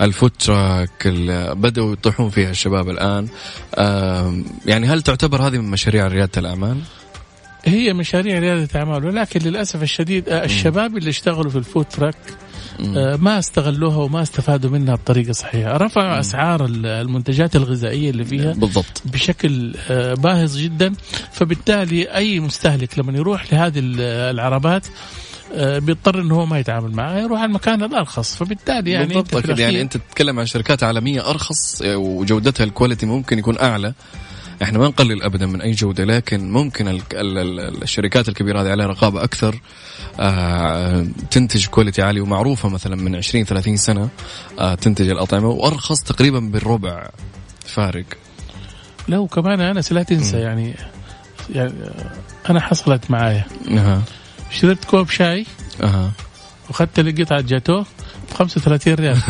ال 0.00 0.07
food 0.07 0.32
truck 0.42 1.08
بدأوا 1.56 1.92
يطيحون 1.92 2.30
فيها 2.30 2.50
الشباب 2.50 2.88
الآن. 2.88 3.28
يعني 4.66 4.86
هل 4.86 5.02
تعتبر 5.02 5.42
هذه 5.42 5.58
من 5.58 5.70
مشاريع 5.70 6.06
ريادة 6.06 6.32
الأعمال؟ 6.36 6.78
هي 7.64 7.92
مشاريع 7.92 8.38
ريادة 8.38 8.68
اعمال 8.80 9.04
ولكن 9.04 9.40
للأسف 9.40 9.82
الشديد 9.82 10.28
آه، 10.28 10.44
الشباب 10.44 10.96
اللي 10.96 11.10
اشتغلوا 11.10 11.50
في 11.50 11.58
ال 11.58 11.65
food 11.65 11.92
truck 11.92 12.16
آه، 12.96 13.16
ما 13.16 13.38
استغلوها 13.38 13.96
وما 13.96 14.22
استفادوا 14.22 14.70
منها 14.70 14.94
بطريقة 14.94 15.32
صحيحة، 15.32 15.76
رفعوا 15.76 16.12
مم. 16.12 16.18
أسعار 16.18 16.64
المنتجات 16.84 17.56
الغذائية 17.56 18.10
اللي 18.10 18.24
فيها 18.24 18.52
بالضبط. 18.52 19.02
بشكل 19.04 19.74
آه، 19.90 20.14
باهظ 20.14 20.56
جدا، 20.56 20.92
فبالتالي 21.32 22.14
أي 22.14 22.40
مستهلك 22.40 22.98
لما 22.98 23.12
يروح 23.12 23.52
لهذه 23.52 23.80
العربات 24.30 24.86
بيضطر 25.56 26.20
إنه 26.20 26.34
هو 26.34 26.46
ما 26.46 26.58
يتعامل 26.58 26.92
معها 26.92 27.18
يروح 27.18 27.40
على 27.40 27.48
المكان 27.48 27.82
الأرخص. 27.82 28.34
فبالتالي 28.34 28.90
يعني 28.90 29.06
بالضبط 29.06 29.36
انت 29.36 29.58
يعني 29.58 29.80
أنت 29.80 29.96
تتكلم 29.96 30.38
عن 30.38 30.46
شركات 30.46 30.82
عالمية 30.82 31.30
أرخص 31.30 31.82
آه، 31.82 31.96
وجودتها 31.96 32.64
الكواليتي 32.64 33.06
ممكن 33.06 33.38
يكون 33.38 33.58
أعلى. 33.58 33.94
إحنا 34.62 34.78
ما 34.78 34.88
نقلل 34.88 35.22
ابدا 35.22 35.46
من 35.46 35.60
أي 35.60 35.70
جودة 35.70 36.04
لكن 36.04 36.50
ممكن 36.50 36.88
ال 36.88 37.00
ال 37.12 37.38
ال 37.38 37.82
الشركات 37.82 38.28
الكبيرة 38.28 38.62
هذه 38.62 38.70
عليها 38.70 38.86
رقابة 38.86 39.24
أكثر 39.24 39.60
آه 40.20 41.06
تنتج 41.30 41.66
quality 41.66 42.02
عالي 42.02 42.20
ومعروفة 42.20 42.68
مثلا 42.68 42.96
من 42.96 43.16
20 43.16 43.44
30 43.44 43.76
سنة 43.76 44.08
آه 44.58 44.74
تنتج 44.74 45.08
الأطعمة 45.08 45.48
وأرخص 45.48 46.02
تقريبا 46.02 46.38
بالربع 46.38 47.08
فارق. 47.66 48.04
لا 49.08 49.18
وكمان 49.18 49.60
انس 49.60 49.92
لا 49.92 50.02
تنسى 50.02 50.38
يعني 50.38 50.74
يعني 51.54 51.72
أنا 52.50 52.60
حصلت 52.60 53.10
معايا. 53.10 53.44
أها 53.70 54.02
شربت 54.50 54.84
كوب 54.84 55.10
شاي. 55.10 55.46
أها. 55.82 56.12
واخذت 56.68 57.00
لي 57.00 57.24
قطعه 57.24 57.40
جاتوه 57.40 57.86
ب 58.30 58.34
35 58.34 58.94
ريال. 58.94 59.20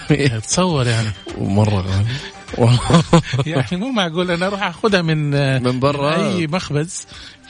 تصور 0.48 0.86
يعني. 0.86 1.08
ومره 1.38 1.80
غالي. 1.80 2.37
يعني 3.46 3.76
مو 3.76 3.88
معقول 3.88 4.30
أنا 4.30 4.46
أروح 4.46 4.62
أخذها 4.62 5.02
من 5.02 5.30
من 5.62 5.80
برا. 5.80 6.16
أي 6.16 6.46
مخبز 6.46 7.06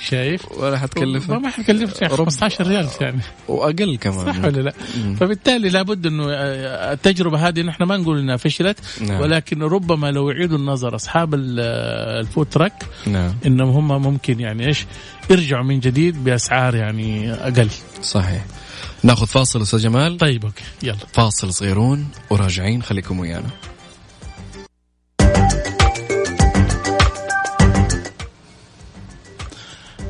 شايف؟ 0.08 0.52
ولا 0.52 0.78
حتكلف 0.78 1.30
ما 1.30 1.48
حتكلف 1.48 2.02
يعني 2.02 2.16
15 2.16 2.66
ريال 2.66 2.88
يعني. 3.00 3.20
وأقل 3.48 3.96
كمان. 3.96 4.32
صح 4.32 4.44
ولا 4.44 4.60
لا؟ 4.60 4.72
فبالتالي 5.20 5.68
لابد 5.68 6.06
إنه 6.06 6.24
التجربة 6.92 7.48
هذه 7.48 7.60
نحن 7.62 7.82
ما 7.82 7.96
نقول 7.96 8.18
إنها 8.18 8.36
فشلت 8.36 8.78
نعم. 9.00 9.20
ولكن 9.20 9.62
ربما 9.62 10.10
لو 10.10 10.30
يعيدوا 10.30 10.58
النظر 10.58 10.94
أصحاب 10.94 11.34
ال 11.34 11.57
food 11.57 12.46
truck 12.46 12.82
نعم. 13.06 13.34
إنهم 13.46 13.92
هم 13.92 14.02
ممكن 14.02 14.40
يعني 14.40 14.66
إيش 14.66 14.86
يرجعوا 15.30 15.64
من 15.64 15.80
جديد 15.80 16.24
بأسعار 16.24 16.74
يعني 16.74 17.32
أقل. 17.32 17.68
صحيح. 18.02 18.44
ناخذ 19.02 19.26
فاصل 19.26 19.62
أستاذ 19.62 19.78
جمال. 19.78 20.18
طيب 20.18 20.44
okay. 20.44 20.64
يلا. 20.82 20.96
فاصل 21.12 21.52
صغيرون 21.52 22.08
وراجعين 22.30 22.82
خليكم 22.82 23.20
ويانا. 23.20 23.50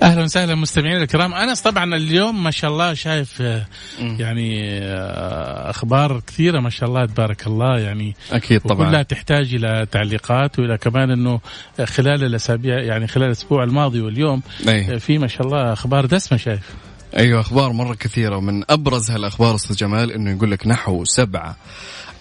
أهلا 0.02 0.22
وسهلا 0.22 0.54
مستمعينا 0.54 1.02
الكرام. 1.02 1.34
أنس 1.34 1.60
طبعا 1.60 1.94
اليوم 1.96 2.42
ما 2.42 2.50
شاء 2.50 2.70
الله 2.70 2.94
شايف 2.94 3.42
آه، 3.42 3.66
يعني 4.00 4.78
آه، 4.82 5.70
أخبار 5.70 6.20
كثيرة 6.26 6.60
ما 6.60 6.70
شاء 6.70 6.88
الله 6.88 7.06
تبارك 7.06 7.46
الله 7.46 7.78
يعني. 7.78 8.16
أكيد 8.32 8.60
طبعا. 8.60 8.90
كلها 8.90 9.02
تحتاج 9.02 9.54
إلى 9.54 9.86
تعليقات 9.92 10.58
وإلى 10.58 10.78
كمان 10.78 11.10
إنه 11.10 11.40
خلال 11.84 12.24
الأسابيع 12.24 12.78
يعني 12.80 13.06
خلال 13.06 13.26
الأسبوع 13.26 13.64
الماضي 13.64 14.00
واليوم 14.00 14.42
أي. 14.68 15.00
في 15.00 15.18
ما 15.18 15.26
شاء 15.26 15.46
الله 15.46 15.72
أخبار 15.72 16.06
دسمة 16.06 16.38
شايف. 16.38 16.74
أيوه 17.16 17.40
أخبار 17.40 17.72
مرة 17.72 17.94
كثيرة. 17.94 18.36
ومن 18.36 18.62
أبرز 18.70 19.10
هالأخبار 19.10 19.54
أستاذ 19.54 19.76
جمال 19.76 20.12
إنه 20.12 20.30
يقول 20.30 20.50
لك 20.50 20.66
نحو 20.66 21.04
سبعة 21.04 21.56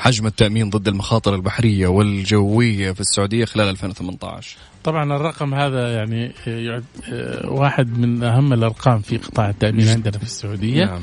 حجم 0.01 0.27
التأمين 0.27 0.69
ضد 0.69 0.87
المخاطر 0.87 1.35
البحرية 1.35 1.87
والجوية 1.87 2.91
في 2.91 2.99
السعودية 3.01 3.45
خلال 3.45 3.69
2018 3.69 4.57
طبعا 4.83 5.15
الرقم 5.15 5.53
هذا 5.53 5.93
يعني 5.95 6.31
آه، 6.47 6.49
يعد 6.59 6.83
آه، 7.13 7.49
واحد 7.49 7.97
من 7.97 8.23
أهم 8.23 8.53
الأرقام 8.53 8.99
في 8.99 9.17
قطاع 9.17 9.49
التأمين 9.49 9.87
عندنا 9.89 10.17
في 10.17 10.23
السعودية. 10.23 10.85
نعم. 10.85 11.01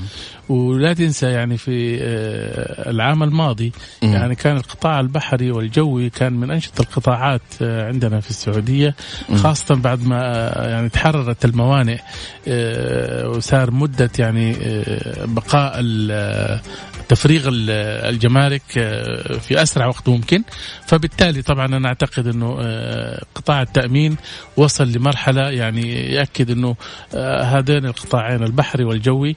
ولا 0.49 0.93
تنسى 0.93 1.27
يعني 1.27 1.57
في 1.57 1.99
آه، 2.03 2.91
العام 2.91 3.23
الماضي. 3.23 3.73
يعني 4.03 4.35
كان 4.35 4.57
القطاع 4.57 5.01
البحري 5.01 5.51
والجوي 5.51 6.11
كان 6.11 6.33
من 6.33 6.51
أنشط 6.51 6.81
القطاعات 6.81 7.43
عندنا 7.61 8.21
في 8.21 8.31
السعودية 8.31 8.95
خاصة 9.37 9.75
بعد 9.75 10.07
ما 10.07 10.53
يعني 10.57 10.89
تحررت 10.89 11.45
الموانئ 11.45 11.99
وصار 13.37 13.71
مدة 13.71 14.11
يعني 14.19 14.57
بقاء 15.25 15.81
تفريغ 17.09 17.49
ال- 17.49 17.71
الجمارك 18.15 18.63
في 19.41 19.63
أسرع 19.63 19.87
وقت 19.87 20.09
ممكن. 20.09 20.43
فبالتالي 20.87 21.43
طبعا 21.43 21.67
أنا 21.67 21.89
أعتقد 21.89 22.27
إنه 22.27 22.57
قطاع 23.35 23.63
التأمين 23.69 24.17
وصل 24.57 24.93
لمرحلة 24.93 25.51
يعني 25.51 26.13
يأكد 26.13 26.51
إنه 26.51 26.77
آه، 27.15 27.43
هذين 27.43 27.87
القطاعين 27.87 28.43
البحري 28.43 28.85
والجوي 28.85 29.37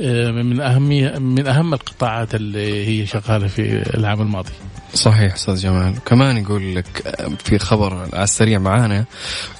آه، 0.00 0.30
من 0.30 0.60
أهمية 0.60 1.18
من 1.18 1.46
أهم 1.46 1.74
القطاعات 1.74 2.34
اللي 2.34 2.86
هي 2.86 3.06
شغالة 3.06 3.46
في 3.46 3.94
العام 3.96 4.20
الماضي. 4.20 4.52
صحيح 4.94 5.34
أستاذ 5.34 5.56
جمال 5.56 5.94
كمان 6.06 6.36
يقول 6.36 6.76
لك 6.76 7.06
آه، 7.06 7.30
في 7.44 7.58
خبر 7.58 8.08
على 8.12 8.24
السريع 8.24 8.58
معانا 8.58 9.04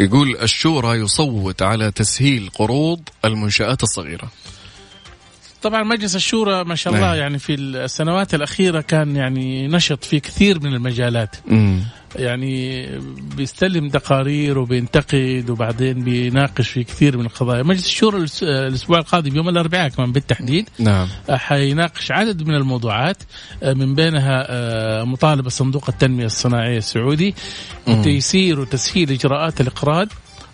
يقول 0.00 0.37
الشورى 0.43 0.99
يصوت 0.99 1.62
على 1.62 1.91
تسهيل 1.91 2.50
قروض 2.55 3.00
المنشآت 3.25 3.83
الصغيرة 3.83 4.29
طبعا 5.62 5.83
مجلس 5.83 6.16
الشورى 6.16 6.64
ما 6.64 6.75
شاء 6.75 6.95
الله 6.95 7.07
نعم. 7.07 7.16
يعني 7.19 7.38
في 7.38 7.54
السنوات 7.54 8.35
الأخيرة 8.35 8.81
كان 8.81 9.16
يعني 9.16 9.69
نشط 9.69 10.04
في 10.04 10.21
كثير 10.21 10.61
من 10.61 10.75
المجالات. 10.75 11.37
امم 11.50 11.81
يعني 12.16 12.87
بيستلم 13.37 13.88
تقارير 13.88 14.59
وبينتقد 14.59 15.47
وبعدين 15.50 16.04
بيناقش 16.04 16.69
في 16.69 16.85
كثير 16.85 17.16
من 17.16 17.25
القضايا. 17.25 17.62
مجلس 17.62 17.87
الشورى 17.87 18.26
الأسبوع 18.42 18.99
القادم 18.99 19.37
يوم 19.37 19.49
الأربعاء 19.49 19.88
كمان 19.88 20.12
بالتحديد 20.12 20.69
نعم. 20.78 21.09
حيناقش 21.31 22.12
عدد 22.12 22.42
من 22.42 22.54
الموضوعات 22.54 23.16
آه، 23.62 23.73
من 23.73 23.95
بينها 23.95 24.47
آه، 24.49 25.04
مطالبة 25.04 25.50
صندوق 25.50 25.85
التنمية 25.88 26.26
الصناعية 26.26 26.78
السعودي 26.78 27.35
وتيسير 27.88 28.61
وتسهيل 28.61 29.11
إجراءات 29.11 29.61
الإقراض 29.61 30.09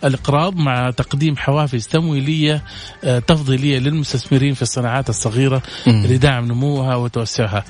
الإقراض 0.04 0.56
مع 0.56 0.90
تقديم 0.90 1.36
حوافز 1.36 1.86
تمويلية 1.86 2.64
آه، 3.04 3.18
تفضيلية 3.18 3.78
للمستثمرين 3.78 4.54
في 4.54 4.62
الصناعات 4.62 5.08
الصغيرة 5.08 5.62
مم. 5.86 6.06
لدعم 6.06 6.44
نموها 6.44 6.94
وتوسعها. 6.96 7.64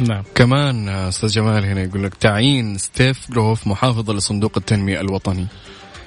نعم. 0.00 0.22
كمان 0.34 0.88
آه، 0.88 1.08
أستاذ 1.08 1.28
جمال 1.28 1.64
هنا 1.64 1.82
يقول 1.82 2.04
لك 2.04 2.14
تعيين 2.14 2.78
ستيف 2.78 3.30
جروف 3.30 3.66
محافظا 3.66 4.12
لصندوق 4.14 4.52
التنمية 4.56 5.00
الوطني. 5.00 5.46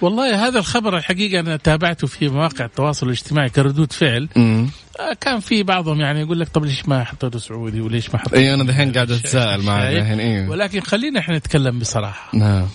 والله 0.01 0.47
هذا 0.47 0.59
الخبر 0.59 0.97
الحقيقة 0.97 1.39
أنا 1.39 1.57
تابعته 1.57 2.07
في 2.07 2.29
مواقع 2.29 2.65
التواصل 2.65 3.05
الاجتماعي 3.05 3.49
كردود 3.49 3.93
فعل. 3.93 4.29
امم 4.37 4.69
آه، 4.99 5.13
كان 5.21 5.39
في 5.39 5.63
بعضهم 5.63 6.01
يعني 6.01 6.21
يقول 6.21 6.39
لك 6.39 6.47
طب 6.49 6.65
ليش 6.65 6.87
ما 6.87 7.03
حطيته 7.03 7.39
سعودي 7.39 7.81
وليش 7.81 8.13
ما 8.13 8.19
حطيته؟ 8.19 8.37
إي 8.37 8.53
أنا 8.53 8.63
دحين 8.63 8.91
قاعد 8.91 9.11
أتساءل 9.11 9.61
معك؟ 9.61 9.93
دحين 9.95 10.19
أيوه 10.19 10.49
ولكن 10.49 10.81
خلينا 10.81 11.19
إحنا 11.19 11.37
نتكلم 11.37 11.79
بصراحة. 11.79 12.29
نعم. 12.37 12.67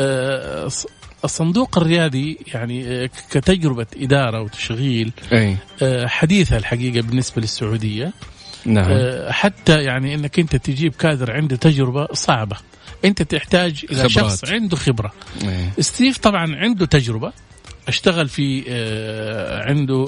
آه، 0.00 0.68
الصندوق 1.24 1.78
الريادي 1.78 2.38
يعني 2.54 2.86
آه، 2.88 3.10
كتجربة 3.30 3.86
إدارة 3.96 4.42
وتشغيل 4.42 5.12
أي. 5.32 5.56
آه، 5.82 6.06
حديثة 6.06 6.56
الحقيقة 6.56 7.00
بالنسبة 7.06 7.42
للسعودية. 7.42 8.12
نعم. 8.64 8.86
آه، 8.90 9.32
حتى 9.32 9.82
يعني 9.82 10.14
أنك 10.14 10.38
أنت 10.38 10.56
تجيب 10.56 10.94
كادر 10.94 11.32
عنده 11.32 11.56
تجربة 11.56 12.08
صعبة. 12.12 12.56
أنت 13.04 13.22
تحتاج 13.22 13.86
إلى 13.90 14.08
خبرات. 14.08 14.10
شخص 14.10 14.44
عنده 14.44 14.76
خبرة. 14.76 15.12
إيه. 15.44 15.82
ستيف 15.82 16.18
طبعا 16.18 16.56
عنده 16.56 16.86
تجربة. 16.86 17.32
أشتغل 17.88 18.28
في 18.28 18.62
عنده 19.66 20.04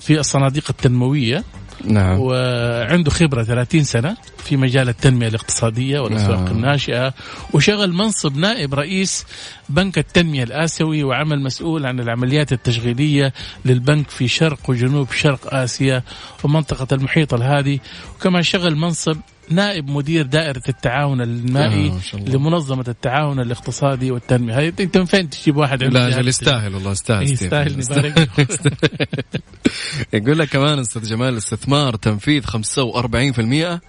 في 0.00 0.20
الصناديق 0.20 0.64
التنموية. 0.70 1.44
نعم 1.84 2.20
وعنده 2.20 3.10
خبرة 3.10 3.42
30 3.42 3.82
سنة 3.84 4.16
في 4.44 4.56
مجال 4.56 4.88
التنمية 4.88 5.28
الاقتصادية 5.28 6.00
والأسواق 6.00 6.48
آه. 6.48 6.50
الناشئة 6.50 7.14
وشغل 7.52 7.92
منصب 7.92 8.36
نائب 8.36 8.74
رئيس 8.74 9.26
بنك 9.68 9.98
التنمية 9.98 10.42
الآسيوي 10.42 11.04
وعمل 11.04 11.42
مسؤول 11.42 11.86
عن 11.86 12.00
العمليات 12.00 12.52
التشغيلية 12.52 13.32
للبنك 13.64 14.10
في 14.10 14.28
شرق 14.28 14.58
وجنوب 14.68 15.12
شرق 15.12 15.54
آسيا 15.54 16.02
ومنطقة 16.44 16.94
المحيط 16.94 17.34
الهادي 17.34 17.80
وكما 18.14 18.42
شغل 18.42 18.76
منصب 18.76 19.16
نائب 19.48 19.90
مدير 19.90 20.26
دائرة 20.26 20.62
التعاون 20.68 21.20
المائي 21.20 21.92
آه،. 22.14 22.16
لمنظمة 22.18 22.84
التعاون 22.88 23.40
الاقتصادي 23.40 24.10
والتنمية 24.10 24.58
هذه 24.58 24.72
انت 24.80 24.98
من 24.98 25.04
فين 25.04 25.30
تجيب 25.30 25.56
واحد 25.56 25.82
لا 25.82 26.08
أجل 26.08 26.28
يستاهل 26.28 26.74
والله 26.74 26.90
يستاهل 26.90 27.26
إيه،. 27.26 27.32
يستاهل 27.32 27.78
نبارك. 27.78 28.28
يقول 30.14 30.38
لك 30.38 30.48
كمان 30.48 30.78
أستاذ 30.78 31.02
جمال 31.08 31.28
الاستثمار 31.28 31.96
تنفيذ 31.96 32.44
45% 32.46 33.80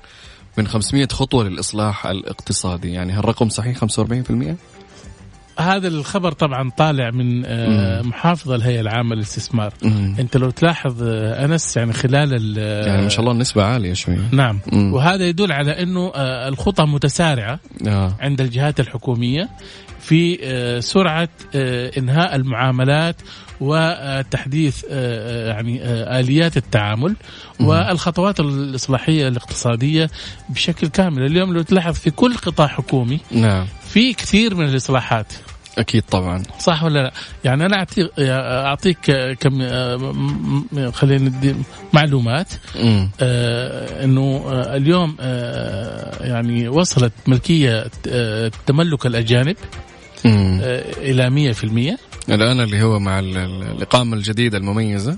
من 0.58 0.68
500 0.68 1.08
خطوة 1.08 1.44
للإصلاح 1.44 2.06
الاقتصادي 2.06 2.92
يعني 2.92 3.14
هالرقم 3.14 3.50
صحيح 3.50 3.86
45% 3.86 3.86
هذا 5.60 5.88
الخبر 5.88 6.32
طبعا 6.32 6.70
طالع 6.70 7.12
من 7.12 7.46
آه، 7.46 8.02
محافظة 8.02 8.56
الهيئة 8.56 8.82
العامة 8.82 9.16
للاستثمار. 9.16 9.74
مم. 9.84 10.16
أنت 10.20 10.38
لو 10.38 10.50
تلاحظ 10.50 11.04
آه، 11.04 11.46
أنس 11.46 11.78
يعني 11.78 11.94
خلال 11.94 12.34
ال- 12.34 12.88
يعني 12.88 13.02
ما 13.02 13.10
شاء 13.10 13.20
الله 13.20 13.32
النسبة 13.32 13.64
عالية 13.64 13.94
شوي 13.94 14.18
نعم. 14.32 14.60
مم. 14.72 14.94
وهذا 14.94 15.26
يدل 15.28 15.52
على 15.52 15.84
إنه 15.84 16.12
آه، 16.16 16.48
الخطى 16.48 16.84
متسارعة 16.84 17.60
آه. 17.88 18.16
عند 18.20 18.42
الجهات 18.42 18.80
الحكومية 18.80 19.50
في 20.00 20.40
آه، 20.44 20.80
سرعة 20.80 21.30
آه، 21.56 21.92
إنهاء 21.98 22.36
المعاملات 22.36 23.16
وتحديث 23.64 24.86
آه، 24.90 25.48
يعني 25.48 25.84
آه، 25.84 26.20
آليات 26.20 26.58
التعامل 26.58 27.16
والخطوات 27.60 28.40
الإصلاحية 28.40 29.28
الاقتصادية 29.28 30.10
بشكل 30.50 30.88
كامل. 30.88 31.26
اليوم 31.26 31.54
لو 31.54 31.62
تلاحظ 31.62 31.94
في 31.94 32.12
كل 32.12 32.36
قطاع 32.36 32.68
حكومي 32.68 33.20
نعم. 33.32 33.66
في 33.90 34.14
كثير 34.14 34.56
من 34.56 34.66
الإصلاحات. 34.66 35.34
أكيد 35.78 36.04
طبعا. 36.04 36.44
صح 36.60 36.84
ولا 36.84 37.00
لا؟ 37.04 37.14
يعني 37.44 37.66
أنا 37.66 37.78
أعطيك 37.78 38.10
اعطيك 38.20 39.12
كم 39.40 39.58
خلينا 40.92 41.30
ندي 41.30 41.56
معلومات. 41.94 42.48
آه 43.22 44.04
إنه 44.04 44.44
آه 44.48 44.76
اليوم 44.76 45.16
آه 45.20 46.26
يعني 46.28 46.68
وصلت 46.68 47.14
ملكية 47.28 47.86
آه 48.08 48.52
تملك 48.66 49.06
الأجانب 49.06 49.56
مم. 50.26 50.60
آه 50.64 50.84
إلى 50.98 51.54
100% 51.54 52.13
الآن 52.30 52.60
اللي 52.62 52.82
هو 52.84 53.00
مع 53.00 53.20
ال- 53.20 53.38
ال- 53.38 53.64
الإقامة 53.64 54.16
الجديدة 54.18 54.58
المميزة. 54.58 55.18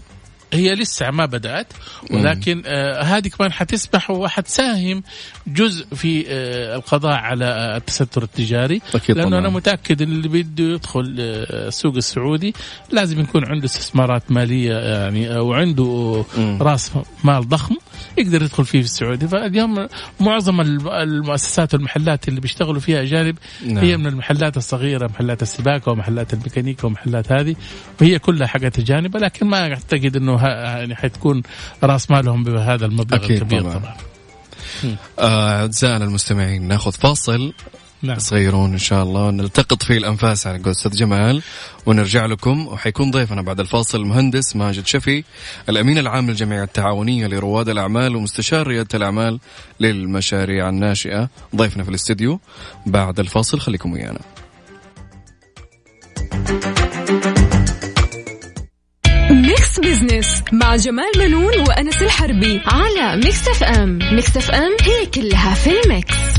هي 0.53 0.75
لسه 0.75 1.11
ما 1.11 1.25
بدأت 1.25 1.67
ولكن 2.11 2.63
آه 2.65 3.01
هذه 3.01 3.27
كمان 3.27 3.51
حتسمح 3.51 4.09
وحتساهم 4.11 5.03
جزء 5.47 5.85
في 5.95 6.25
آه 6.27 6.75
القضاء 6.75 7.13
على 7.13 7.45
آه، 7.45 7.77
التستر 7.77 8.23
التجاري. 8.23 8.81
أكيد 8.95 9.15
لأنه 9.17 9.29
طبعا. 9.29 9.39
أنا 9.39 9.49
متأكد 9.49 10.01
إن 10.01 10.11
اللي 10.11 10.27
بده 10.27 10.63
يدخل 10.63 11.15
آه، 11.19 11.67
السوق 11.67 11.95
السعودي 11.95 12.53
لازم 12.91 13.19
يكون 13.21 13.45
عنده 13.45 13.65
استثمارات 13.65 14.31
مالية 14.31 14.73
يعني 14.73 15.39
وعنده 15.39 16.25
مم. 16.37 16.57
راس 16.61 16.91
مال 17.23 17.49
ضخم. 17.49 17.75
يقدر 18.17 18.41
يدخل 18.43 18.65
فيه 18.65 18.79
في 18.79 18.85
السعودي 18.85 19.27
فاليوم 19.27 19.87
معظم 20.19 20.61
الم- 20.61 20.87
المؤسسات 20.87 21.73
والمحلات 21.73 22.27
اللي 22.27 22.41
بيشتغلوا 22.41 22.79
فيها 22.79 23.01
أجانب 23.01 23.37
نعم. 23.65 23.77
هي 23.77 23.97
من 23.97 24.07
المحلات 24.07 24.57
الصغيرة 24.57 25.07
محلات 25.07 25.41
السباكة 25.41 25.91
ومحلات 25.91 26.33
الميكانيكا 26.33 26.87
ومحلات 26.87 27.31
هذه 27.31 27.55
وهي 28.01 28.19
كلها 28.19 28.47
حقت 28.47 28.79
أجانب 28.79 29.17
لكن 29.17 29.45
ما 29.47 29.59
أعتقد 29.71 30.15
إنه 30.15 30.43
يعني 30.47 30.95
حتكون 30.95 31.41
رأس 31.83 32.11
مالهم 32.11 32.43
بهذا 32.43 32.85
المبلغ 32.85 33.25
الكبير 33.25 33.61
طبعاً. 33.61 33.73
طبعا, 33.73 33.95
آه، 35.19 35.59
اعزائنا 35.61 36.05
المستمعين 36.05 36.67
ناخذ 36.67 36.91
فاصل 36.91 37.53
نعم. 38.05 38.19
صغيرون 38.19 38.71
إن 38.71 38.77
شاء 38.77 39.03
الله. 39.03 39.31
نلتقط 39.31 39.83
فيه 39.83 39.97
الأنفاس 39.97 40.47
على 40.47 40.57
قول 40.57 40.71
أستاذ 40.71 40.91
جمال 40.91 41.41
ونرجع 41.85 42.25
لكم 42.25 42.67
وحيكون 42.67 43.11
ضيفنا 43.11 43.41
بعد 43.41 43.59
الفاصل 43.59 44.01
المهندس 44.01 44.55
ماجد 44.55 44.87
شفي 44.87 45.23
الأمين 45.69 45.97
العام 45.97 46.29
للجمعية 46.29 46.63
التعاونية 46.63 47.27
لرواد 47.27 47.69
الأعمال 47.69 48.15
ومستشار 48.15 48.67
ريادة 48.67 48.97
الأعمال 48.97 49.39
للمشاريع 49.79 50.69
الناشئة. 50.69 51.29
ضيفنا 51.55 51.83
في 51.83 51.89
الاستديو 51.89 52.39
بعد 52.85 53.19
الفاصل 53.19 53.59
خليكم 53.59 53.93
ويانا. 53.93 54.19
Mix 59.31 59.79
Business 59.79 60.43
مع 60.53 60.75
جمال 60.75 61.11
بنون 61.17 61.59
وأنس 61.67 62.01
الحربي 62.01 62.61
على 62.65 63.21
Mix 63.23 63.47
FM. 63.47 63.99
Mix 64.11 64.37
FM 64.37 64.71
هي 64.81 65.05
كلها 65.05 65.53
في 65.53 65.69
ال 65.85 65.95
mix. 65.95 66.34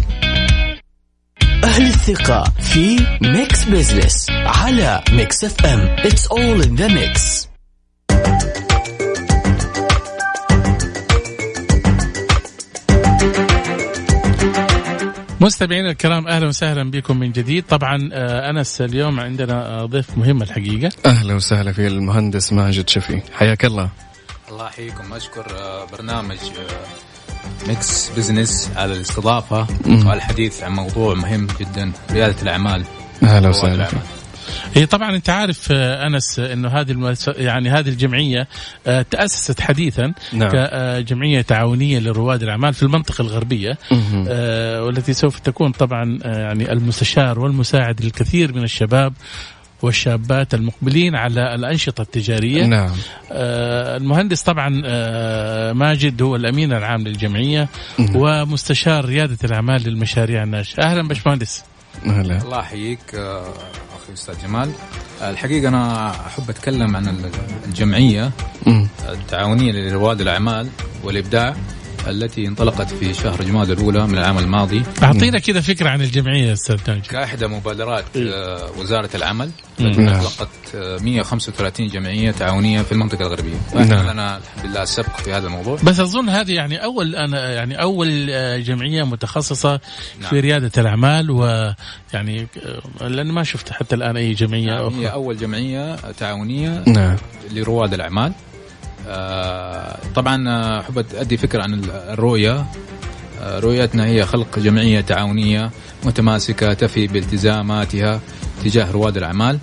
أهل 1.64 1.86
الثقة 1.86 2.44
في 2.60 3.06
Mix 3.23 3.64
Business 3.64 4.26
على 4.30 5.02
Mix 5.12 5.45
FM 5.45 5.97
It's 5.96 6.26
all 6.30 6.62
in 6.66 6.76
the 6.76 6.88
mix. 6.88 7.46
مستمعينا 15.40 15.90
الكرام 15.90 16.28
أهلا 16.28 16.47
وسهلا 16.47 16.90
بكم 16.90 17.19
من 17.19 17.32
جديد. 17.32 17.64
طبعا 17.66 18.10
آه، 18.12 18.50
أنس 18.50 18.80
اليوم 18.80 19.21
عندنا 19.21 19.66
آه، 19.66 19.86
ضيف 19.86 20.19
مهم 20.19 20.42
الحقيقة. 20.42 20.90
أهلا 21.06 21.34
وسهلا 21.34 21.73
في 21.73 21.86
المهندس 21.86 22.52
ماجد 22.52 22.88
شفي 22.88 23.23
حياك 23.34 23.64
الله. 23.64 23.90
الله 24.49 24.66
يحييكم. 24.66 25.12
أشكر 25.12 25.47
آه، 25.58 25.84
برنامج 25.92 26.36
Mix 27.69 28.10
Business 28.17 28.71
على 28.76 28.92
الاستضافة 28.92 29.66
مم. 29.86 30.06
والحديث 30.06 30.62
عن 30.62 30.73
موضوع 30.73 31.14
مهم 31.14 31.47
جدا 31.60 31.92
ريادة 32.12 32.42
الأعمال 32.42 32.84
أهلا 33.23 33.38
رواد 33.38 33.49
وسهلا 33.49 33.75
الأعمال. 33.75 34.02
هي 34.75 34.86
طبعا 34.86 35.16
أنت 35.16 35.30
عارف 35.30 35.69
آه، 35.73 36.06
أنس 36.06 36.38
إنه 36.38 36.69
هذه 36.69 36.90
المؤس... 36.90 37.28
يعني 37.28 37.71
هذه 37.71 37.88
الجمعية 37.88 38.49
آه، 38.86 39.02
تأسست 39.02 39.60
حديثا 39.60 40.12
نعم. 40.32 40.50
كجمعية 40.50 41.40
تعاونية 41.40 41.99
لرواد 41.99 42.42
الأعمال 42.42 42.75
في 42.75 42.82
المنطقة 42.82 43.23
الغربية 43.23 43.78
مهم. 43.90 44.25
آه، 44.28 44.84
والتي 44.84 45.12
سوف 45.12 45.38
تكون 45.38 45.73
طبعا 45.73 46.19
يعني 46.25 46.73
المستشار 46.73 47.40
والمساعد 47.40 48.04
للكثير 48.04 48.54
من 48.54 48.62
الشباب 48.62 49.12
والشابات 49.82 50.54
المقبلين 50.54 51.15
على 51.15 51.54
الأنشطة 51.54 52.02
التجارية. 52.02 52.65
نعم. 52.67 52.91
آه، 53.32 53.97
المهندس 53.97 54.43
طبعا 54.43 54.82
آه، 54.84 55.73
ماجد 55.73 56.23
هو 56.23 56.36
الأمين 56.36 56.73
العام 56.73 57.00
للجمعية 57.02 57.69
مهم. 57.99 58.17
ومستشار 58.17 59.04
ريادة 59.04 59.39
الأعمال 59.45 59.82
للمشاريع 59.82 60.43
الناشئه 60.43 60.82
أهلا 60.82 61.08
باشمهندس. 61.08 61.65
أهلا. 62.06 62.43
الله 62.43 62.58
يحييك 62.58 63.15
آه، 63.15 63.43
أخي 64.04 64.12
أستاذ 64.15 64.34
جمال. 64.43 64.71
آه، 65.23 65.30
الحقيقة 65.30 65.69
أنا 65.69 66.10
أحب 66.10 66.50
أتكلم 66.50 66.97
عن 66.97 67.08
ال- 67.08 67.30
الجمعية 67.67 68.30
مم. 68.67 68.89
التعاونية 69.08 69.73
لرواد 69.73 70.21
الأعمال 70.21 70.69
والإبداع. 71.04 71.56
التي 72.08 72.47
انطلقت 72.47 72.95
في 72.95 73.14
شهر 73.14 73.42
جماد 73.42 73.71
الأولى 73.71 74.06
من 74.06 74.19
العام 74.19 74.38
الماضي 74.38 74.82
أعطينا 75.02 75.38
كذا 75.38 75.60
فكرة 75.60 75.88
عن 75.90 76.00
الجمعية 76.00 76.52
أستاذ 76.52 76.78
ماجد 76.88 77.06
كاحدى 77.06 77.47
مبادرات 77.47 78.04
إيه. 78.16 78.34
آه، 78.34 78.71
وزارة 78.78 79.10
العمل 79.14 79.50
نعم. 79.78 80.08
اطلقت 80.08 80.49
آه، 80.75 80.99
135 80.99 81.88
جمعية 81.88 82.30
تعاونية 82.30 82.82
في 82.82 82.92
المنطقة 82.92 83.26
الغربية 83.26 83.54
نعم. 83.75 84.10
لنا 84.10 84.36
الحمد 84.36 84.71
لله 84.71 84.82
السبق 84.82 85.16
في 85.16 85.32
هذا 85.32 85.47
الموضوع 85.47 85.78
بس 85.84 86.00
أظن 86.00 86.28
هذه 86.28 86.52
يعني 86.52 86.84
أول 86.84 87.16
أنا 87.16 87.52
يعني 87.52 87.82
أول 87.82 88.26
آه، 88.30 88.58
جمعية 88.58 89.02
متخصصة 89.02 89.80
نعم. 90.21 90.30
في 90.30 90.40
ريادة 90.40 90.73
الأعمال 90.78 91.30
ويعني 91.30 92.47
آه، 93.00 93.08
لأن 93.08 93.32
ما 93.32 93.42
شفت 93.42 93.73
حتى 93.73 93.95
الآن 93.95 94.16
أي 94.16 94.32
جمعية 94.32 94.66
نعم، 94.66 94.95
هي 94.95 95.06
أخرى 95.06 95.12
أول 95.12 95.36
جمعية 95.36 95.97
تعاونية 95.97 96.82
نعم 96.86 97.16
لرواد 97.52 97.95
الأعمال 97.95 98.32
آه، 99.08 99.75
طبعا 100.17 100.49
آه، 100.49 100.81
أحب 100.81 101.05
أدي 101.15 101.37
فكرة 101.37 101.63
عن 101.63 101.75
ال- 101.75 101.91
الرؤية. 101.91 102.67
آه، 103.43 103.59
رؤيتنا 103.59 104.07
هي 104.07 104.26
خلق 104.26 104.59
جمعية 104.59 105.00
تعاونية 105.00 105.71
متماسكة 106.05 106.73
تفي 106.73 107.07
بالتزاماتها 107.07 108.21
تجاه 108.65 108.91
رواد 108.91 109.17
الأعمال. 109.17 109.59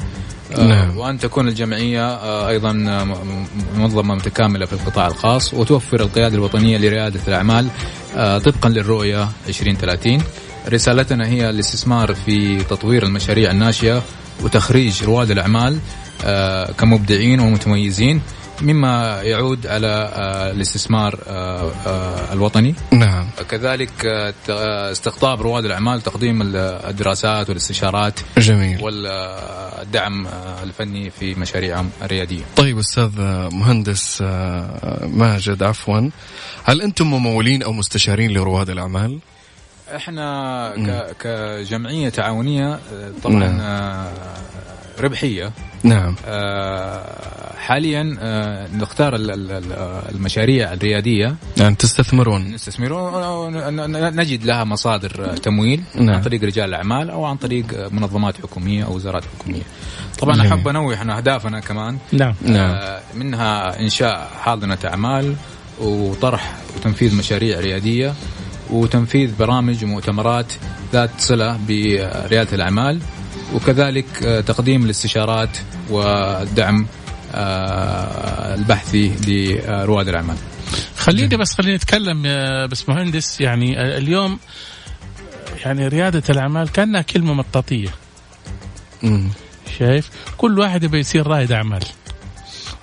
آه، 0.58 0.64
نعم. 0.68 0.98
وأن 0.98 1.20
تكون 1.20 1.48
الجمعية 1.48 2.16
أيضا 2.50 2.72
منظمة 3.78 4.16
متكاملة 4.16 4.66
في 4.66 4.74
القطاع 4.74 5.08
الخاص 5.08 5.54
وتوفر 5.54 6.00
القيادة 6.02 6.36
الوطنية 6.36 6.78
لريادة 6.78 7.20
الأعمال 7.28 7.68
طبقا 8.16 8.70
للرؤية 8.70 9.30
2030 9.48 10.22
رسالتنا 10.70 11.28
هي 11.28 11.50
الاستثمار 11.50 12.14
في 12.14 12.64
تطوير 12.64 13.04
المشاريع 13.04 13.52
الناشئة 13.52 14.04
وتخريج 14.44 15.04
رواد 15.04 15.32
الأعمال 15.32 15.78
كمبدعين 16.78 17.40
ومتميزين. 17.40 18.22
مما 18.62 19.22
يعود 19.22 19.68
على 19.68 19.88
آه، 19.88 20.52
الاستثمار 20.52 21.20
آه، 21.28 21.72
آه، 21.88 22.34
الوطني. 22.34 22.76
نعم. 22.92 23.28
كذلك 23.50 24.06
استقطاب 24.92 25.42
رواد 25.42 25.66
الأعمال 25.66 26.02
تقديم 26.02 26.42
ال- 26.42 26.56
الدراسات 26.90 27.50
والاستشارات 27.50 28.20
جميل. 28.38 28.84
والدعم 28.84 30.28
الفني 30.64 31.10
في 31.10 31.36
مشاريعهم 31.36 31.90
الرياديه 32.02 32.42
طيب 32.56 32.80
أستاذ 32.80 33.10
مهندس 33.52 34.22
ماجد 35.02 35.64
عفوا. 35.64 36.10
هل 36.64 36.82
أنتم 36.82 37.08
ممولين 37.08 37.64
أو 37.64 37.72
مستشارين 37.74 38.32
لرواد 38.32 38.70
الأعمال؟ 38.70 39.20
إحنا 39.96 41.12
كجمعية 41.20 42.10
تعاونية 42.10 42.80
طبعا 43.24 43.48
نعم. 43.48 44.06
ربحية. 45.00 45.52
نعم. 45.84 46.16
آه، 46.26 47.54
حاليا 47.58 48.18
آه، 48.20 48.68
نختار 48.76 49.16
ال- 49.16 49.32
ال- 49.32 49.52
ال- 49.52 50.02
المشاريع 50.16 50.74
الريادية. 50.74 51.36
يعني 51.58 51.76
تستثمرون. 51.76 52.52
نستثمرون 52.52 54.16
نجد 54.16 54.46
لها 54.46 54.64
مصادر 54.64 55.36
تمويل 55.38 55.84
نعم. 55.96 56.16
عن 56.16 56.22
طريق 56.22 56.44
رجال 56.44 56.70
الأعمال 56.70 57.10
أو 57.10 57.26
عن 57.26 57.36
طريق 57.36 57.92
منظمات 57.92 58.38
حكومية 58.38 58.84
أو 58.86 58.96
وزارات 58.96 59.24
حكومية. 59.40 59.62
طبعا 60.20 60.36
جميل. 60.36 60.48
أحب 60.48 60.68
أنوه 60.68 60.94
إحنا 60.94 61.18
أهدافنا 61.18 61.60
كمان. 61.60 61.98
نعم. 62.12 62.34
نعم. 62.42 62.72
آه، 62.72 63.02
منها 63.14 63.80
إنشاء 63.80 64.30
حاضنة 64.42 64.78
أعمال 64.86 65.36
وطرح 65.82 66.56
وتنفيذ 66.78 67.16
مشاريع 67.16 67.60
ريادية 67.60 68.14
وتنفيذ 68.72 69.38
برامج 69.40 69.84
ومؤتمرات 69.84 70.54
ذات 70.94 71.10
صلة 71.18 71.60
بريادة 71.68 72.48
الأعمال. 72.56 73.00
وكذلك 73.54 74.24
آه، 74.24 74.42
تقديم 74.42 74.86
الاستشارات 74.86 75.58
والدعم 75.90 76.88
آه، 77.36 78.56
البحثي 78.56 79.12
لرواد 79.28 80.08
الأعمال. 80.08 80.38
خليني 80.98 81.38
بس 81.38 81.54
خليني 81.54 81.76
أتكلم 81.76 82.24
بس 82.68 82.90
مهندس 82.90 83.42
يعني 83.42 83.80
آه، 83.80 83.98
اليوم 83.98 84.40
يعني 85.66 85.88
ريادة 85.88 86.24
الأعمال 86.30 86.72
كأنها 86.72 87.02
كلمة 87.02 87.34
مطاطيه. 87.34 87.90
شايف؟ 89.80 90.10
كل 90.38 90.60
واحد 90.60 90.84
يبي 90.84 91.00
يصير 91.00 91.28
رائد 91.28 91.52
أعمال. 91.52 91.84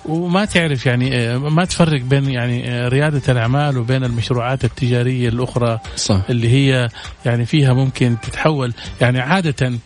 وما 0.05 0.45
تعرف 0.45 0.85
يعني 0.85 1.37
ما 1.37 1.65
تفرق 1.65 2.01
بين 2.01 2.29
يعني 2.29 2.87
ريادة 2.87 3.21
الأعمال 3.29 3.77
وبين 3.77 4.03
المشروعات 4.03 4.65
التجارية 4.65 5.29
الأخرى 5.29 5.79
صح. 5.95 6.21
اللي 6.29 6.49
هي 6.49 6.89
يعني 7.25 7.45
فيها 7.45 7.73
ممكن 7.73 8.15
تتحول. 8.21 8.73
يعني 9.01 9.19
عادة 9.19 9.79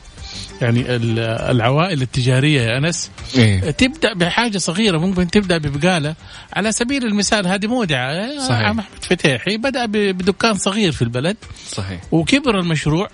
يعني 0.62 0.96
ال- 0.96 1.20
العوائل 1.56 2.02
التجارية 2.02 2.62
يا 2.62 2.78
أنس 2.78 3.12
إيه. 3.38 3.72
تبدأ 3.72 4.14
بحاجة 4.14 4.58
صغيرة 4.58 4.98
ممكن 4.98 5.28
تبدأ 5.28 5.58
ببقالة. 5.58 6.16
على 6.54 6.72
سبيل 6.72 7.06
المثال 7.06 7.48
هذه 7.48 7.68
مودعة 7.68 8.40
صحيح. 8.40 8.66
عم 8.68 8.80
أحمد 8.80 9.04
فتيحي 9.04 9.58
بدأ 9.58 9.86
بدكان 9.86 10.54
صغير 10.54 10.92
في 10.92 11.02
البلد. 11.02 11.38
صحيح. 11.72 12.02
وكبر 12.12 12.60
المشروع. 12.60 13.08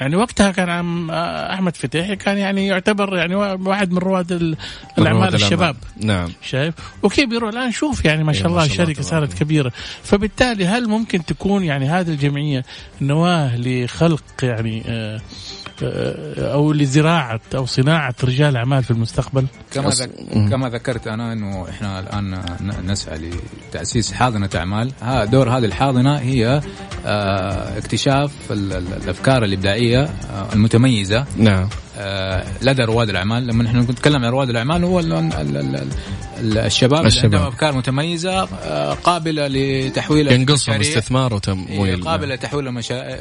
يعني 0.00 0.16
وقتها 0.16 0.50
كان 0.50 0.68
عم 0.68 1.10
أحمد 1.10 1.76
فتيحي 1.76 2.16
كان 2.16 2.38
يعني 2.38 2.66
يعتبر 2.66 3.16
يعني 3.16 3.34
واحد 3.34 3.92
من 3.92 3.98
رواد 3.98 4.32
ال- 4.32 4.56
الأعمال 4.98 5.34
الشباب. 5.34 5.76
نعم. 5.96 6.32
شايف؟ 6.42 6.74
وكبر 7.02 7.48
الآن 7.48 7.72
شوف 7.72 8.04
يعني 8.04 8.24
ما 8.24 8.32
إيه، 8.32 8.38
شاء 8.38 8.48
الله 8.48 8.64
الشركة 8.64 9.02
صارت 9.02 9.34
كبيرة. 9.42 9.72
فبالتالي 10.02 10.66
هل 10.66 10.88
ممكن 10.88 11.24
تكون 11.24 11.64
يعني 11.64 11.88
هذه 11.88 12.08
الجمعية 12.08 12.64
نواة 13.00 13.56
لخلق 13.56 14.22
يعني 14.42 14.82
آه، 14.86 15.16
آه، 15.16 15.20
أو 16.38 16.72
لزراعة 16.72 17.40
أو 17.54 17.66
صناعة 17.66 18.14
رجال 18.24 18.56
أعمال 18.56 18.82
في 18.84 18.90
المستقبل. 18.90 19.46
كما 19.72 19.90
ذك... 19.90 20.10
كما 20.50 20.68
ذكرت 20.68 21.06
أنا 21.06 21.32
إنه 21.32 21.68
إحنا 21.68 22.00
الآن 22.00 22.40
نسعى 22.86 23.30
لتأسيس 23.68 24.12
حاضنة 24.12 24.50
أعمال. 24.54 24.92
ها 25.02 25.24
دور 25.24 25.50
هذه 25.58 25.64
الحاضنة 25.64 26.16
هي 26.16 26.60
آه، 27.06 27.78
اكتشاف 27.78 28.32
ال- 28.50 28.72
ال- 28.72 29.02
الأفكار 29.04 29.44
الإبداعية 29.44 30.02
آه، 30.04 30.52
المتميزة. 30.52 31.24
نعم. 31.36 31.62
آه، 31.62 31.68
لدى 32.62 32.82
رواد 32.82 33.08
الأعمال 33.08 33.46
لما 33.46 33.64
نحن 33.64 33.78
نتكلم 33.78 34.24
عن 34.24 34.30
رواد 34.30 34.50
الأعمال 34.50 34.84
هو 34.84 35.00
ال- 35.00 35.12
ال- 35.12 35.56
ال- 35.56 35.88
ال- 36.40 36.58
الشباب 36.58 37.06
الشباب. 37.06 37.24
عندهم 37.34 37.46
أفكار 37.46 37.72
متميزة 37.74 38.42
آه، 38.62 38.92
قابلة 38.94 39.46
لتحويل 39.46 40.32
ينقصهم. 40.32 40.80
استثمار 40.80 41.34
وتمويل 41.34 42.04
قابلة 42.04 42.34
لتحويل 42.34 42.72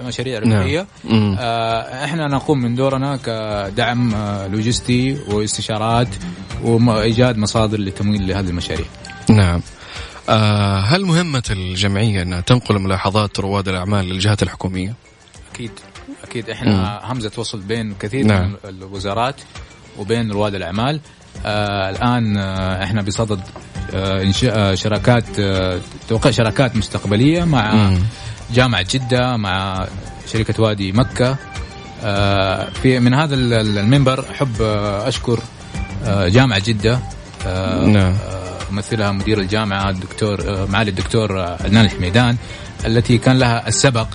مشاريع 0.06 0.40
نعم. 0.40 0.54
ربحيه 0.60 0.88
مم. 1.04 1.36
آه، 1.40 2.06
إحنا 2.06 2.28
نقوم 2.28 2.60
من 2.62 2.76
دورنا 2.76 3.16
كدعم 3.18 4.14
آه، 4.16 4.48
لوجستي 4.48 5.18
واستشارات 5.28 6.08
وإيجاد 6.64 7.38
مصادر 7.38 7.80
لتمويل 7.80 8.28
لهذه 8.28 8.48
المشاريع. 8.50 8.86
نعم 9.30 9.62
آه 10.30 10.80
هل 10.80 11.06
مهمة 11.06 11.44
الجمعية 11.52 12.22
أنها 12.22 12.42
تنقل 12.42 12.80
ملاحظات 12.80 13.40
رواد 13.40 13.68
الأعمال 13.68 14.06
للجهات 14.06 14.44
الحكومية؟ 14.44 14.94
أكيد 15.54 15.72
أكيد 16.24 16.50
إحنا 16.50 17.02
همزة 17.04 17.32
وصل 17.38 17.60
بين 17.60 17.94
كثير 18.00 18.26
نعم. 18.26 18.50
من 18.50 18.56
الوزارات 18.70 19.36
وبين 19.98 20.32
رواد 20.32 20.56
الأعمال. 20.56 21.00
آه 21.46 21.90
الآن 21.90 22.38
آه 22.38 22.84
إحنا 22.84 23.02
بصدد 23.02 23.40
آه 23.94 24.22
انشاء 24.22 24.58
آه، 24.60 24.76
شراكات 24.76 25.40
آه 25.40 25.80
توقيع 26.10 26.32
شراكات 26.32 26.76
مستقبلية 26.76 27.44
مع 27.44 27.74
مم. 27.76 27.98
جامعة 28.54 28.86
جدة 28.94 29.38
مع 29.38 29.88
شركة 30.34 30.64
وادي 30.64 30.92
مكة 30.92 31.38
آه، 32.04 32.70
في 32.70 33.00
من 33.00 33.14
هذا 33.14 33.36
ال- 33.36 33.54
ال- 33.54 33.78
المنبر 33.78 34.26
أحب 34.32 34.62
آه، 34.62 35.08
أشكر 35.08 35.40
آه، 36.06 36.28
جامعة 36.28 36.60
جدة 36.60 37.00
آه، 37.48 37.86
نعم. 37.86 38.14
ممثلها 38.72 39.12
مدير 39.12 39.40
الجامعة 39.40 39.90
الدكتور 39.90 40.68
معالي 40.68 40.90
الدكتور 40.90 41.40
عدنان 41.40 41.86
الحميدان 41.86 42.38
التي 42.86 43.18
كان 43.18 43.40
لها 43.40 43.68
السبق 43.68 44.08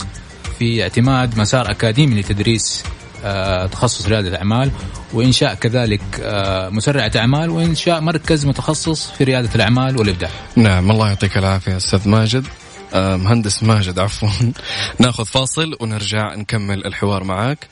في 0.59 0.83
اعتماد 0.83 1.39
مسار 1.39 1.71
أكاديمي 1.71 2.21
لتدريس 2.21 2.85
آه، 3.25 3.67
تخصص 3.67 4.07
ريادة 4.07 4.29
الاعمال 4.29 4.71
وإنشاء 5.13 5.55
كذلك 5.55 6.01
آه، 6.23 6.69
مسرعة 6.69 7.11
أعمال 7.17 7.51
وإنشاء 7.51 8.01
مركز 8.01 8.47
متخصص 8.47 9.11
في 9.11 9.25
ريادة 9.25 9.51
الأعمال 9.55 9.99
والإبداع. 9.99 10.31
نعم 10.57 10.91
الله 10.91 11.09
يعطيك 11.09 11.39
العافية 11.39 11.77
أستاذ 11.77 12.09
ماجد. 12.09 12.47
آه 12.95 13.17
مهندس 13.17 13.63
ماجد 13.63 13.99
عفوا. 13.99 14.29
نأخذ 15.01 15.25
فاصل 15.25 15.77
ونرجع 15.81 16.35
نكمل 16.35 16.87
الحوار 16.87 17.25
معك 17.25 17.67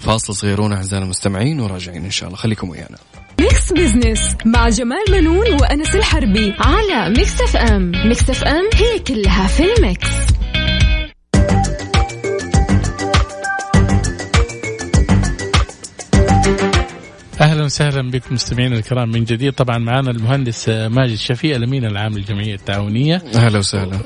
فاصل 0.00 0.34
صغيرون 0.34 0.72
أعزائنا 0.72 1.04
المستمعين 1.04 1.60
وراجعين 1.60 2.04
إن 2.04 2.10
شاء 2.10 2.28
الله. 2.28 2.38
خليكم 2.38 2.70
ويانا. 2.70 2.98
Mix 3.40 3.72
Business 3.72 4.36
مع 4.44 4.68
جمال 4.68 5.04
بنون 5.10 5.52
وأنس 5.52 5.94
الحربي 5.94 6.54
على 6.58 7.14
Mix 7.16 7.40
FM 7.40 7.92
Mix 8.08 8.30
FM 8.30 8.70
هي 8.74 8.98
كلها 8.98 9.46
في 9.46 9.74
ال 9.74 9.86
mix. 9.86 10.33
أهلا 17.44 17.64
وسهلا 17.64 18.10
بكم 18.10 18.34
مستمعينا 18.34 18.76
الكرام. 18.76 19.10
من 19.10 19.24
جديد 19.24 19.52
طبعا 19.52 19.78
معنا 19.78 20.10
المهندس 20.10 20.68
ماجد 20.68 21.14
شفيق 21.14 21.56
الأمين 21.56 21.84
العام 21.84 22.12
للجمعية 22.12 22.54
التعاونية. 22.54 23.22
أهلا 23.34 23.58
وسهلا. 23.58 23.98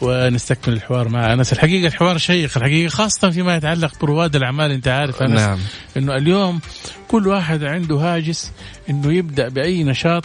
ونستكمل 0.00 0.74
الحوار 0.74 1.08
مع 1.08 1.32
أنس. 1.32 1.52
الحقيقة 1.52 1.86
الحوار 1.86 2.18
شيق 2.18 2.50
الحقيقة 2.56 2.88
خاصة 2.88 3.30
فيما 3.30 3.56
يتعلق 3.56 4.00
برواد 4.00 4.36
الأعمال 4.36 4.70
أنت 4.70 4.88
عارف 4.88 5.22
أنس 5.22 5.40
نعم. 5.40 5.58
إنه 5.96 6.16
اليوم 6.16 6.60
كل 7.08 7.28
واحد 7.28 7.64
عنده 7.64 7.96
هاجس 7.96 8.52
إنه 8.90 9.12
يبدأ 9.12 9.48
بأي 9.48 9.84
نشاط 9.84 10.24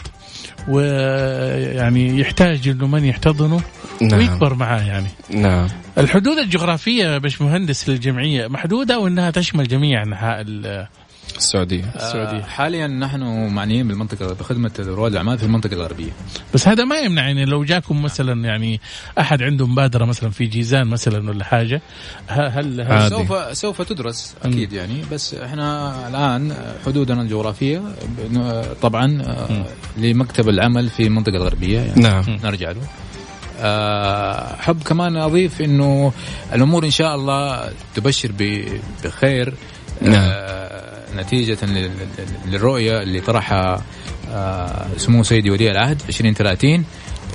ويعني 0.68 2.20
يحتاج 2.20 2.68
إنه 2.68 2.88
من 2.88 3.06
يحتضنه 3.06 3.62
نعم. 4.02 4.20
ويكبر 4.20 4.54
معاه 4.54 4.82
يعني. 4.82 5.08
نعم. 5.30 5.68
الحدود 5.98 6.38
الجغرافية 6.38 7.04
يا 7.04 7.18
باش 7.18 7.42
مهندس 7.42 7.90
للجمعية 7.90 8.48
محدودة 8.48 9.00
وانها 9.00 9.32
تشمل 9.32 9.68
جميع 9.68 10.04
أنحاء 10.04 10.42
السعودية. 11.38 11.84
آه، 11.84 12.42
حاليا 12.42 12.88
نحن 12.88 13.50
معنيين 13.54 13.88
بالمنطقة 13.88 14.34
بخدمة 14.34 14.72
رواد 14.80 15.12
الأعمال 15.12 15.38
في 15.38 15.44
المنطقة 15.44 15.74
الغربية. 15.74 16.12
بس 16.54 16.68
هذا 16.68 16.84
ما 16.84 17.00
يمنع 17.00 17.28
يعني 17.28 17.46
لو 17.46 17.64
جاكم 17.64 18.02
مثلا 18.02 18.46
يعني 18.46 18.82
أحد 19.20 19.44
عنده 19.44 19.68
مبادرة 19.68 20.06
مثلا 20.06 20.30
في 20.30 20.46
جيزان 20.46 20.88
مثلا 20.88 21.30
ولا 21.30 21.44
حاجة 21.44 21.82
هل, 22.28 22.82
هل 22.82 22.82
عادي. 22.82 23.10
سوف 23.10 23.58
سوف 23.58 23.82
تدرس 23.82 24.36
أكيد 24.44 24.74
يعني 24.74 25.02
بس 25.12 25.34
إحنا 25.34 25.94
الآن 26.08 26.54
حدودنا 26.86 27.22
الجغرافية 27.22 27.82
طبعا 28.82 29.22
آه، 29.22 29.66
لمكتب 29.98 30.50
العمل 30.50 30.90
في 30.90 31.04
المنطقة 31.04 31.36
الغربية. 31.36 31.80
يعني 31.80 32.02
نعم. 32.02 32.24
نرجع 32.44 32.72
له. 32.72 32.82
آه، 33.62 34.54
احب 34.60 34.84
كمان 34.84 35.18
أضيف 35.18 35.62
إنه 35.62 36.14
الأمور 36.54 36.86
إن 36.86 36.92
شاء 36.92 37.16
الله 37.16 37.70
تبشر 37.96 38.32
بخير. 39.04 39.54
آه، 40.04 40.89
نتيجة 41.18 41.58
لل- 41.66 41.76
لل- 41.84 42.52
للرؤية 42.52 43.02
اللي 43.02 43.22
طرحها 43.22 43.82
آه، 44.32 44.88
سمو 44.98 45.24
سيدي 45.24 45.52
ولي 45.52 45.72
العهد 45.72 46.02
2030 46.10 46.86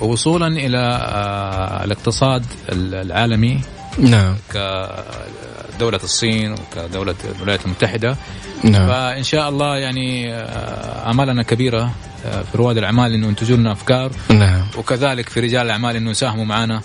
ووصولا 0.01 0.47
إلى 0.47 0.79
آه، 0.79 1.85
الاقتصاد 1.85 2.45
ال- 2.73 2.95
العالمي. 2.95 3.61
نعم. 3.99 4.37
كدولة 4.53 6.01
الصين 6.05 6.53
وكدولة 6.53 7.15
الولايات 7.37 7.65
المتحدة. 7.65 8.17
نعم. 8.65 8.87
فإن 8.89 9.23
شاء 9.23 9.49
الله 9.49 9.77
يعني 9.77 10.35
آه، 10.35 11.11
آمالنا 11.11 11.43
كبيرة 11.43 11.93
في 12.25 12.59
رواد 12.59 12.79
الأعمال 12.79 13.13
إنه 13.15 13.27
ينتجوا 13.27 13.57
لنا 13.57 13.73
أفكار. 13.73 14.13
نعم. 14.31 14.63
وكذلك 14.79 15.29
في 15.29 15.41
رجال 15.41 15.67
الأعمال 15.67 15.97
إنه 15.97 16.11
يساهموا 16.11 16.45
معنا 16.45 16.81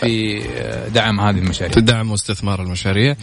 في 0.00 0.42
دعم 0.94 1.20
هذه 1.20 1.38
المشاريع. 1.38 1.74
تدعم 1.74 2.10
واستثمار 2.10 2.62
المشاريع. 2.62 3.16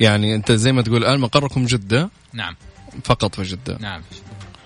يعني 0.00 0.34
أنت 0.34 0.52
زي 0.52 0.72
ما 0.72 0.82
تقول 0.82 0.96
الآن 1.04 1.20
مقركم 1.20 1.66
جدة. 1.66 2.10
نعم. 2.32 2.54
فقط 3.04 3.34
في 3.34 3.42
جده 3.42 3.78
نعم. 3.80 4.02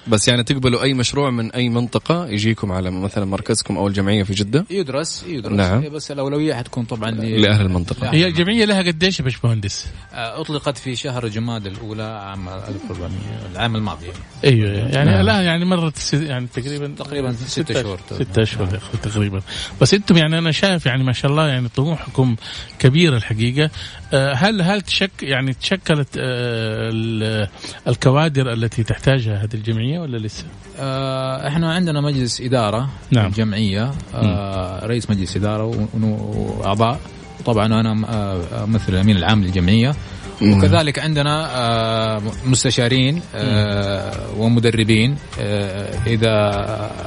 بس 0.07 0.29
يعني 0.29 0.43
تقبلوا 0.45 0.83
أي 0.83 0.95
مشروع 0.95 1.31
من 1.31 1.53
أي 1.53 1.69
منطقة 1.69 2.27
يجيكم 2.29 2.73
على 2.73 2.91
مثلا 2.91 3.25
مركزكم 3.25 3.77
أو 3.77 3.87
الجمعية 3.89 4.23
في 4.23 4.33
جدة 4.35 4.65
يدرس 4.71 5.25
يدرس 5.29 5.53
نعم. 5.53 5.89
بس 5.89 6.11
الأولوية 6.11 6.55
حتكون 6.55 6.85
طبعا 6.85 7.11
لأهل 7.11 7.67
المنطقة 7.67 8.05
لا. 8.05 8.15
هي 8.15 8.27
الجمعية 8.27 8.65
لها 8.65 8.83
قديش 8.83 9.19
يا 9.19 9.25
باشمهندس؟ 9.25 9.87
آه، 10.13 10.41
أطلقت 10.41 10.79
في 10.79 10.97
شهر 10.97 11.29
جماد 11.29 11.67
الأولى 11.67 12.03
عام 12.03 12.49
1400 12.49 13.11
العام 13.53 13.77
الماضي 13.77 14.07
يعني. 14.07 14.19
أيوه 14.45 14.73
يعني 14.73 15.11
نعم. 15.11 15.21
الان 15.21 15.45
يعني 15.45 15.65
مرت 15.65 16.13
يعني 16.15 16.47
تقريبا 16.55 16.95
تقريبا 16.99 17.33
ستة 17.33 17.83
شهور 17.83 17.99
ستة 18.11 18.43
أشهر 18.43 18.65
أخوي 18.77 19.01
تقريبا 19.03 19.41
بس 19.81 19.95
أنتم 19.95 20.17
يعني 20.17 20.39
أنا 20.39 20.51
شايف 20.51 20.87
يعني 20.87 21.05
ما 21.05 21.13
شاء 21.13 21.31
الله 21.31 21.49
يعني 21.49 21.69
طموحكم 21.69 22.37
كبير 22.79 23.17
الحقيقة 23.17 23.71
آه، 24.15 24.33
هل 24.35 24.63
هل 24.63 24.81
تشك 24.83 25.11
يعني 25.23 25.53
تشكلت 25.55 26.09
آه، 26.19 26.91
ال- 26.93 27.49
الكوادر 27.89 28.53
التي 28.53 28.83
تحتاجها 28.83 29.37
هذه 29.45 29.55
الجمعية 29.55 29.92
ولا 29.99 30.17
لسه؟ 30.17 30.45
آه، 30.79 31.49
إحنا 31.49 31.75
عندنا 31.75 32.01
مجلس 32.01 32.41
إدارة 32.41 32.89
نعم. 33.11 33.31
جمعية 33.31 33.93
آه، 34.15 34.87
رئيس 34.87 35.11
مجلس 35.11 35.37
إدارة 35.37 35.89
وأعضاء 36.03 37.01
طبعا 37.45 37.67
أنا 37.67 38.07
آه، 38.09 38.65
امثل 38.65 38.93
الامين 38.93 39.17
العام 39.17 39.45
للجمعية 39.45 39.95
وكذلك 40.43 40.99
عندنا 40.99 41.49
آه، 41.57 42.23
مستشارين 42.47 43.23
آه، 43.35 44.13
ومدربين 44.37 45.17
آه، 45.41 45.99
إذا 46.07 46.51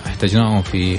احتجناهم 0.05 0.61
في 0.61 0.97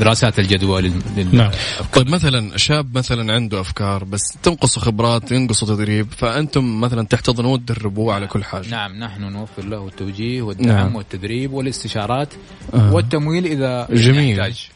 دراسات 0.00 0.38
الجدوى 0.38 0.82
لل- 0.82 0.92
لل- 1.16 1.36
نعم. 1.36 1.50
طيب 1.92 2.08
مثلا 2.10 2.56
شاب 2.56 2.98
مثلا 2.98 3.32
عنده 3.34 3.60
أفكار 3.60 4.04
بس 4.04 4.22
تنقصه 4.42 4.80
خبرات 4.80 5.32
ينقصه 5.32 5.66
تدريب 5.66 6.06
فأنتم 6.16 6.80
مثلا 6.80 7.06
تحتضنوه 7.06 7.52
وتدربوه 7.52 8.14
على 8.14 8.26
كل 8.26 8.44
حاجة 8.44 8.68
نعم 8.68 8.92
نحن 8.98 9.22
نوفر 9.22 9.64
له 9.64 9.86
التوجيه 9.86 10.42
والدعم 10.42 10.66
نعم. 10.76 10.96
والتدريب 10.96 11.52
والإستشارات 11.52 12.28
آه. 12.74 12.94
والتمويل 12.94 13.46
إذا 13.46 13.88
جميل. 13.92 14.38
يحتاج 14.38 14.68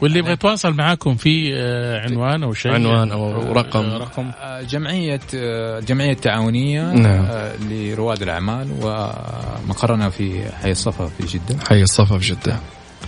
واللي 0.00 0.18
يبغى 0.18 0.32
يتواصل 0.32 0.72
معاكم 0.72 1.16
في 1.16 1.54
آه، 1.54 2.00
عنوان 2.00 2.42
أو 2.42 2.54
شيء. 2.54 2.72
عنوان 2.72 3.12
أو 3.12 3.30
آه، 3.30 3.52
رقم. 3.52 3.84
آه، 3.84 3.98
رقم. 3.98 4.30
جمعية 4.68 5.20
آه، 5.34 5.78
الجمعية 5.78 6.12
التعاونية 6.12 6.92
نعم. 6.92 7.26
لرواد 7.70 8.22
الأعمال 8.22 8.68
ومقرنا 8.82 10.10
في 10.10 10.42
حي 10.62 10.70
الصفا 10.70 11.06
في 11.06 11.26
جدة. 11.26 11.64
حي 11.68 11.82
الصفا 11.82 12.18
في 12.18 12.26
جدة. 12.26 12.56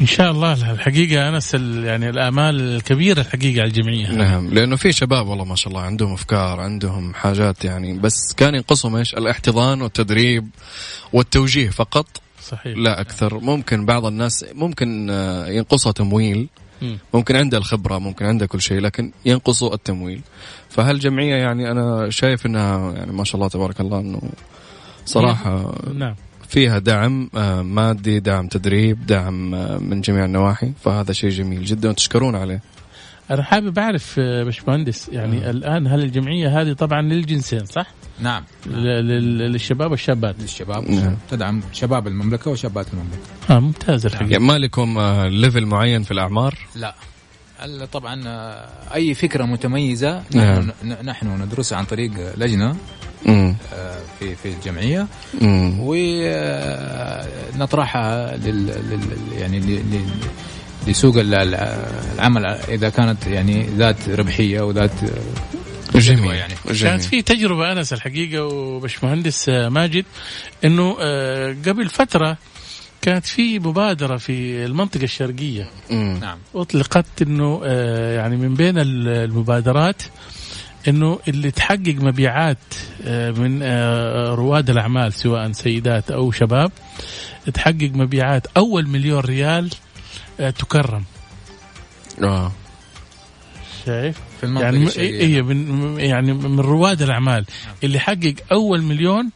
إن 0.00 0.06
شاء 0.06 0.30
الله 0.30 0.72
الحقيقة 0.72 1.28
أنس 1.28 1.54
يعني 1.54 2.08
الآمال 2.08 2.60
الكبيرة 2.60 3.20
الحقيقة 3.20 3.60
على 3.60 3.68
الجمعية. 3.68 4.10
نعم 4.12 4.54
لأنه 4.54 4.76
في 4.76 4.92
شباب 4.92 5.26
والله 5.26 5.44
ما 5.44 5.56
شاء 5.56 5.68
الله 5.68 5.80
عندهم 5.80 6.12
أفكار 6.12 6.60
عندهم 6.60 7.14
حاجات 7.14 7.64
يعني 7.64 7.98
بس 7.98 8.32
كان 8.36 8.54
ينقصهم 8.54 8.96
إيش؟ 8.96 9.14
الاحتضان 9.14 9.82
والتدريب 9.82 10.48
والتوجيه 11.12 11.70
فقط. 11.70 12.06
صحيح. 12.42 12.78
لا 12.78 13.00
أكثر. 13.00 13.38
ممكن 13.38 13.86
بعض 13.86 14.06
الناس 14.06 14.44
ممكن 14.54 15.08
ينقصها 15.48 15.92
تمويل. 15.92 16.48
ممكن 17.14 17.36
عنده 17.36 17.58
الخبرة 17.58 17.98
ممكن 17.98 18.24
عنده 18.26 18.46
كل 18.46 18.60
شيء 18.60 18.80
لكن 18.80 19.12
ينقصه 19.24 19.74
التمويل. 19.74 20.20
فهالجمعيه 20.68 21.34
يعني 21.34 21.70
أنا 21.70 22.10
شايف 22.10 22.46
إنها 22.46 22.92
يعني 22.92 23.12
ما 23.12 23.24
شاء 23.24 23.36
الله 23.36 23.48
تبارك 23.48 23.80
الله 23.80 24.00
إنه 24.00 24.20
صراحة 25.06 25.74
نعم. 25.94 26.14
فيها 26.48 26.78
دعم 26.78 27.30
آه، 27.36 27.62
مادي 27.62 28.20
دعم 28.20 28.48
تدريب 28.48 29.06
دعم 29.06 29.54
آه، 29.54 29.78
من 29.78 30.00
جميع 30.00 30.24
النواحي. 30.24 30.72
فهذا 30.84 31.12
شيء 31.12 31.30
جميل 31.30 31.64
جدا 31.64 31.88
وتشكرون 31.88 32.36
عليه. 32.36 32.60
أنا 33.30 33.42
حابب 33.42 33.78
أعرف 33.78 34.14
آه، 34.18 34.44
باشمهندس 34.44 35.08
يعني 35.08 35.46
آه. 35.46 35.50
الآن 35.50 35.86
هل 35.86 36.02
الجمعية 36.02 36.60
هذه 36.60 36.72
طبعا 36.72 37.02
للجنسين 37.02 37.64
صح؟ 37.66 37.86
نعم 38.20 38.42
ل- 38.66 38.70
لل- 38.80 39.38
للشباب 39.52 39.90
والشابات 39.90 40.36
للشباب 40.40 40.90
نعم. 40.90 41.16
تدعم 41.30 41.62
شباب 41.72 42.06
المملكة 42.06 42.50
وشابات 42.50 42.86
المملكة 42.92 43.18
آه 43.50 43.58
ممتاز 43.60 44.06
الحقيقة 44.06 44.30
يعني 44.32 44.44
ما 44.44 44.58
لكم 44.58 44.98
آه، 44.98 45.26
ليفل 45.28 45.66
معين 45.66 46.02
في 46.02 46.10
الأعمار 46.10 46.58
لا 46.76 46.94
طبعا 47.92 48.22
آه، 48.26 48.68
أي 48.94 49.14
فكرة 49.14 49.44
متميزة 49.44 50.22
نعم. 50.34 50.58
نحن, 50.58 50.72
ن- 50.84 51.06
نحن 51.06 51.42
ندرسها 51.42 51.78
عن 51.78 51.84
طريق 51.84 52.10
مم. 53.26 53.56
آه، 53.74 53.96
في 54.18 54.34
في 54.36 54.48
الجمعية 54.48 55.06
مم. 55.40 55.76
ونطرحها 57.54 58.36
لل, 58.36 58.66
لل 58.66 59.00
يعني 59.38 59.60
لسوق 60.88 61.16
ال- 61.16 61.34
ال- 61.34 61.54
العمل 62.14 62.46
إذا 62.46 62.88
كانت 62.88 63.26
يعني 63.26 63.66
ذات 63.76 64.08
ربحية 64.08 64.60
وذات 64.60 64.90
جميل 65.94 66.34
يعني. 66.34 66.54
جميل 66.66 66.80
كانت 66.82 67.02
في 67.02 67.22
تجربة 67.22 67.72
أنس 67.72 67.92
الحقيقة 67.92 68.44
وباشمهندس 68.44 69.48
آه، 69.48 69.68
ماجد 69.68 70.04
إنه 70.64 70.96
آه، 71.00 71.56
قبل 71.66 71.88
فترة 71.88 72.36
كانت 73.02 73.26
في 73.26 73.58
مبادرة 73.58 74.16
في 74.16 74.64
المنطقة 74.64 75.04
الشرقية 75.04 75.68
مم. 75.90 76.18
نعم 76.20 76.38
أطلقت 76.54 77.22
إنه 77.22 77.60
آه، 77.64 78.16
يعني 78.16 78.36
من 78.36 78.54
بين 78.54 78.78
ال- 78.78 79.08
المبادرات 79.08 80.02
إنه 80.88 81.18
اللي 81.28 81.50
تحقق 81.50 81.94
مبيعات 81.98 82.58
آه، 83.06 83.30
من 83.30 83.62
رواد 84.34 84.70
الأعمال 84.70 85.12
سواء 85.12 85.52
سيدات 85.52 86.10
أو 86.10 86.30
شباب 86.32 86.72
تحقق 87.54 87.90
مبيعات 87.94 88.46
أول 88.56 88.88
مليون 88.88 89.20
ريال 89.20 89.70
تكرم 90.38 91.04
آه. 92.22 92.52
شايف؟ 93.86 94.16
في 94.40 94.46
المنطقة 94.46 94.64
يعني 94.64 94.84
الشرقية. 94.84 95.20
اي 95.20 95.42
من 95.42 96.00
يعني 96.00 96.32
من 96.32 96.60
رواد 96.60 97.02
الأعمال 97.02 97.44
اللي 97.84 97.98
حقق 97.98 98.34
أول 98.52 98.82
مليون 98.82 99.30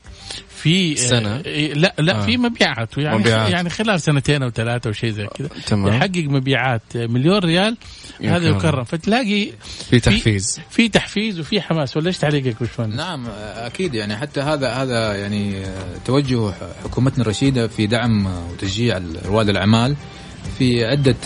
في 0.57 0.97
سنة؟ 0.97 1.37
آه، 1.37 1.43
إيه، 1.47 1.75
لا 1.75 1.95
لا 1.99 2.23
آه. 2.23 2.27
في 2.27 2.37
مبيعات 2.37 2.99
يعني 2.99 3.19
مبيعات. 3.19 3.53
يعني 3.53 3.71
خلال 3.71 4.01
سنتين 4.01 4.43
أو 4.43 4.51
ثلاثة 4.51 4.89
أو 4.89 4.93
شيء 4.93 5.11
زي 5.11 5.27
كذا 5.27 5.49
تمام 5.67 5.95
يحقق 5.95 6.25
مبيعات 6.25 6.83
مليون 6.95 7.39
ريال 7.39 7.77
هذا 8.25 8.49
يكرم. 8.49 8.85
فتلاقي 8.85 9.53
في 9.91 10.01
تحفيز 10.01 10.61
في 10.71 10.89
تحفيز 10.89 11.41
وفي 11.41 11.61
حماس 11.61 11.97
ولا 11.97 12.07
إيش 12.07 12.19
تعليقك 12.19 12.57
باشمهندس؟ 12.61 12.97
نعم 12.97 13.27
أكيد 13.57 13.95
يعني 13.95 14.17
حتى 14.17 14.41
هذا 14.41 14.73
هذا 14.73 15.17
يعني 15.17 15.63
توجه 16.05 16.53
حكومتنا 16.85 17.23
الرشيدة 17.23 17.69
في 17.69 17.87
دعم 17.87 18.27
وتشجيع 18.27 19.01
رواد 19.25 19.49
الأعمال 19.49 19.97
في 20.59 20.85
عدة 20.85 21.17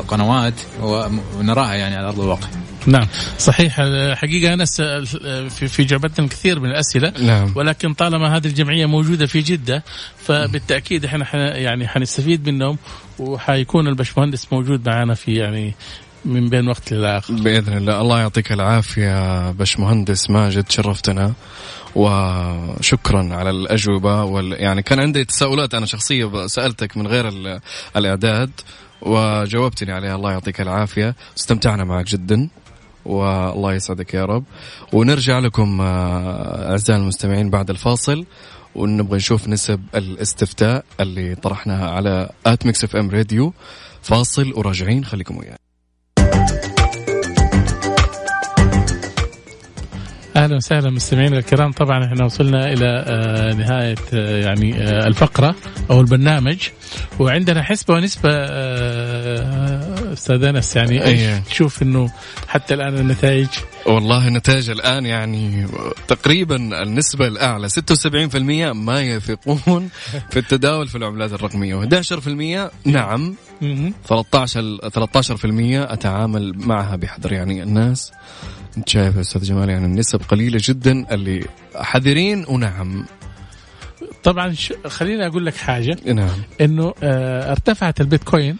قنوات 0.00 0.54
ونراها 1.38 1.74
يعني 1.74 1.96
على 1.96 2.06
أرض 2.08 2.20
الواقع. 2.20 2.48
نعم. 2.86 3.06
صحيح 3.38 3.74
حقيقة 4.14 4.52
أنا 4.54 4.64
في 5.48 5.68
في 5.68 5.84
جعبتنا 5.84 6.24
الكثير 6.24 6.60
من 6.60 6.70
الأسئلة. 6.70 7.12
نعم. 7.20 7.52
ولكن 7.56 7.94
طالما 7.94 8.36
هذه 8.36 8.46
الجمعية 8.46 8.86
موجودة 8.86 9.26
في 9.26 9.40
جدة 9.40 9.84
فبالتأكيد 10.16 11.04
إحنا 11.04 11.56
يعني 11.56 11.88
حنستفيد 11.88 12.48
منهم 12.48 12.78
وحيكون 13.18 13.86
البشمهندس 13.88 14.52
موجود 14.52 14.88
معنا 14.88 15.14
في 15.14 15.34
يعني 15.34 15.74
من 16.24 16.48
بين 16.48 16.68
وقت 16.68 16.92
للآخر 16.92 17.34
بإذن 17.34 17.76
الله. 17.76 18.00
الله 18.00 18.20
يعطيك 18.20 18.52
العافية 18.52 19.50
باشمهندس 19.50 20.30
ماجد 20.30 20.70
شرفتنا. 20.70 21.32
وشكرا 21.94 23.34
على 23.34 23.50
الأجوبة 23.50 24.24
وال... 24.24 24.52
يعني 24.52 24.82
كان 24.82 25.00
عندي 25.00 25.24
تساؤلات 25.24 25.74
أنا 25.74 25.86
شخصيه 25.86 26.46
سألتك 26.46 26.96
من 26.96 27.06
غير 27.06 27.28
ال... 27.28 27.60
الإعداد. 27.96 28.50
وجاوبتني 29.02 29.92
عليها. 29.92 30.16
الله 30.16 30.32
يعطيك 30.32 30.60
العافية. 30.60 31.14
استمتعنا 31.38 31.84
معك 31.84 32.06
جدا. 32.06 32.48
والله 33.04 33.74
يسعدك 33.74 34.14
يا 34.14 34.24
رب. 34.24 34.44
ونرجع 34.92 35.38
لكم 35.38 35.80
آه، 35.80 36.70
أعزائي 36.70 37.00
المستمعين 37.00 37.50
بعد 37.50 37.70
الفاصل. 37.70 38.24
ونبغى 38.74 39.16
نشوف 39.16 39.48
نسب 39.48 39.80
الاستفتاء 39.94 40.84
اللي 41.00 41.34
طرحناها 41.34 41.90
على 41.90 42.30
at 42.46 42.66
Mix 42.66 42.84
FM 42.84 43.10
Radio. 43.10 43.52
فاصل 44.02 44.52
وراجعين. 44.54 45.04
خليكم 45.04 45.38
ويانا 45.38 45.69
أهلا 50.50 50.56
وسهلا 50.56 50.90
مستمعينا 50.90 51.38
الكرام. 51.38 51.72
طبعا 51.72 52.04
إحنا 52.04 52.24
وصلنا 52.24 52.72
إلى 52.72 53.04
آه، 53.06 53.54
نهاية 53.54 53.94
آه، 54.14 54.40
يعني 54.40 54.82
آه، 54.82 55.06
الفقرة 55.06 55.54
أو 55.90 56.00
البرنامج. 56.00 56.68
وعندنا 57.18 57.62
حسبة 57.62 57.94
ونسبة 57.94 58.30
أستاذ 60.12 60.44
أنس 60.44 60.76
يعني 60.76 61.04
أيه. 61.04 61.38
تشوف 61.38 61.82
إنه 61.82 62.12
حتى 62.48 62.74
الآن 62.74 62.98
النتائج؟ 62.98 63.48
والله 63.86 64.28
النتائج 64.28 64.70
الآن 64.70 65.06
يعني 65.06 65.66
تقريبا 66.08 66.82
النسبة 66.82 67.26
الأعلى 67.26 67.68
76% 67.68 68.72
ما 68.72 69.00
يثقون 69.00 69.88
في 70.30 70.38
التداول 70.38 70.88
في 70.88 70.98
العملات 70.98 71.32
الرقمية. 71.32 71.80
و11% 71.80 72.70
نعم. 72.84 73.34
مهم. 73.62 73.94
13 74.08 74.78
13% 74.88 75.92
أتعامل 75.92 76.52
معها 76.56 76.96
بحذر 76.96 77.32
يعني 77.32 77.62
الناس. 77.62 78.12
انت 78.76 78.88
شايف 78.88 79.16
يا 79.16 79.20
أستاذ 79.20 79.42
جمال 79.42 79.68
يعني 79.70 79.86
النسب 79.86 80.20
قليلة 80.28 80.60
جدا 80.62 81.14
اللي 81.14 81.46
حذرين. 81.76 82.44
ونعم. 82.48 83.06
طبعا 84.24 84.52
ش... 84.54 84.72
خليني 84.86 85.26
أقول 85.26 85.46
لك 85.46 85.56
حاجة. 85.56 85.96
نعم. 86.12 86.42
إنه 86.60 86.94
آه 87.02 87.50
ارتفعت 87.50 88.00
البيتكوين 88.00 88.56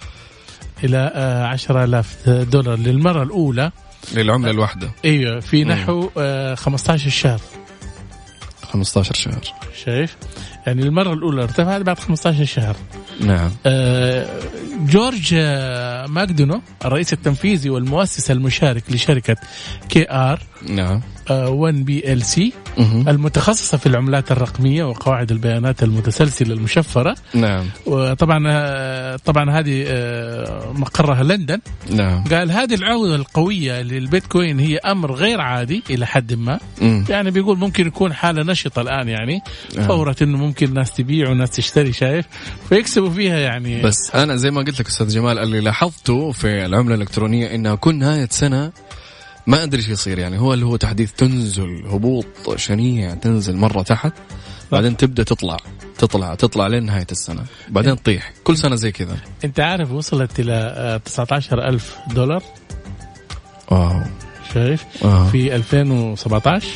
إلى 0.84 1.12
آه 1.14 1.46
10000 1.46 2.28
دولار 2.28 2.78
للمرة 2.78 3.22
الأولى. 3.22 3.72
للعملة 4.14 4.50
الواحدة. 4.50 4.90
إيوه 5.04 5.40
في 5.40 5.64
نحو 5.64 6.10
آه 6.16 6.54
15 6.54 7.10
شهر. 7.10 7.40
15 8.72 9.14
شهر. 9.14 9.40
شايف؟ 9.84 10.16
يعني 10.66 10.82
المرة 10.82 11.12
الأولى 11.12 11.42
ارتفعت 11.42 11.80
بعد 11.80 11.98
15 11.98 12.44
شهر. 12.44 12.76
نعم. 13.20 13.50
آه، 13.66 14.26
جورج 14.86 15.34
آه، 15.38 16.06
ماكدونو 16.06 16.62
الرئيس 16.84 17.12
التنفيذي 17.12 17.70
والمؤسس 17.70 18.30
المشارك 18.30 18.82
لشركة 18.90 19.36
كي 19.88 20.10
ار 20.10 20.40
نعم. 20.68 21.00
1 21.30 21.84
PLC 21.84 22.52
مهم. 22.78 23.08
المتخصصة 23.08 23.78
في 23.78 23.86
العملات 23.86 24.32
الرقمية 24.32 24.84
وقواعد 24.84 25.30
البيانات 25.30 25.82
المتسلسلة 25.82 26.54
المشفرة. 26.54 27.14
نعم. 27.34 27.66
وطبعا 27.86 28.44
آه، 28.48 29.16
طبعا 29.16 29.50
هذه 29.50 29.84
آه، 29.86 30.72
مقرها 30.72 31.22
لندن. 31.22 31.60
نعم. 31.90 32.24
قال 32.24 32.50
هذه 32.50 32.74
العودة 32.74 33.14
القوية 33.14 33.82
للبيتكوين 33.82 34.60
هي 34.60 34.76
أمر 34.78 35.12
غير 35.12 35.40
عادي 35.40 35.82
إلى 35.90 36.06
حد 36.06 36.34
ما. 36.34 36.60
مم. 36.82 37.04
يعني 37.08 37.30
بيقول 37.30 37.58
ممكن 37.58 37.86
يكون 37.86 38.12
حالة 38.12 38.42
نشطة 38.42 38.82
الآن 38.82 39.08
يعني. 39.08 39.40
آه. 39.78 39.86
فورة 39.86 40.16
إنه 40.22 40.38
ممكن 40.38 40.74
ناس 40.74 40.92
تبيع 40.92 41.30
وناس 41.30 41.50
تشتري 41.50 41.92
شايف؟ 41.92 42.26
فيكسبوا 42.68 43.10
فيها 43.10 43.38
يعني. 43.38 43.82
بس 43.82 44.10
أنا 44.14 44.36
زي 44.36 44.50
ما 44.50 44.60
قلت 44.60 44.80
لك 44.80 44.86
أستاذ 44.86 45.08
جمال 45.08 45.38
اللي 45.38 45.60
لاحظته 45.60 46.32
في 46.32 46.66
العملة 46.66 46.94
الإلكترونية 46.94 47.54
إنها 47.54 47.74
كل 47.74 47.94
نهاية 47.94 48.28
سنة 48.30 48.72
ما 49.50 49.62
أدري 49.62 49.80
إيش 49.80 49.88
يصير 49.88 50.18
يعني. 50.18 50.38
هو 50.38 50.54
اللي 50.54 50.64
هو 50.66 50.76
تحديث 50.76 51.12
تنزل 51.12 51.86
هبوط 51.86 52.26
شنيع 52.56 53.14
تنزل 53.14 53.56
مرة 53.56 53.82
تحت 53.82 54.12
بعدين 54.72 54.96
تبدأ 54.96 55.22
تطلع 55.22 55.56
تطلع 55.98 56.34
تطلع 56.34 56.66
لين 56.66 56.86
نهاية 56.86 57.06
السنة. 57.12 57.44
بعدين 57.68 57.96
تطيح. 57.96 58.32
كل 58.44 58.56
سنة 58.56 58.74
زي 58.76 58.92
كذا. 58.92 59.16
أنت 59.44 59.60
عارف 59.60 59.92
وصلت 59.92 60.40
إلى 60.40 60.74
آه، 60.76 60.96
19 60.96 61.68
ألف 61.68 61.96
دولار؟ 62.14 62.42
واو. 63.70 64.02
شايف؟ 64.54 64.84
آه. 65.04 65.28
في 65.30 65.56
2017 65.56 66.68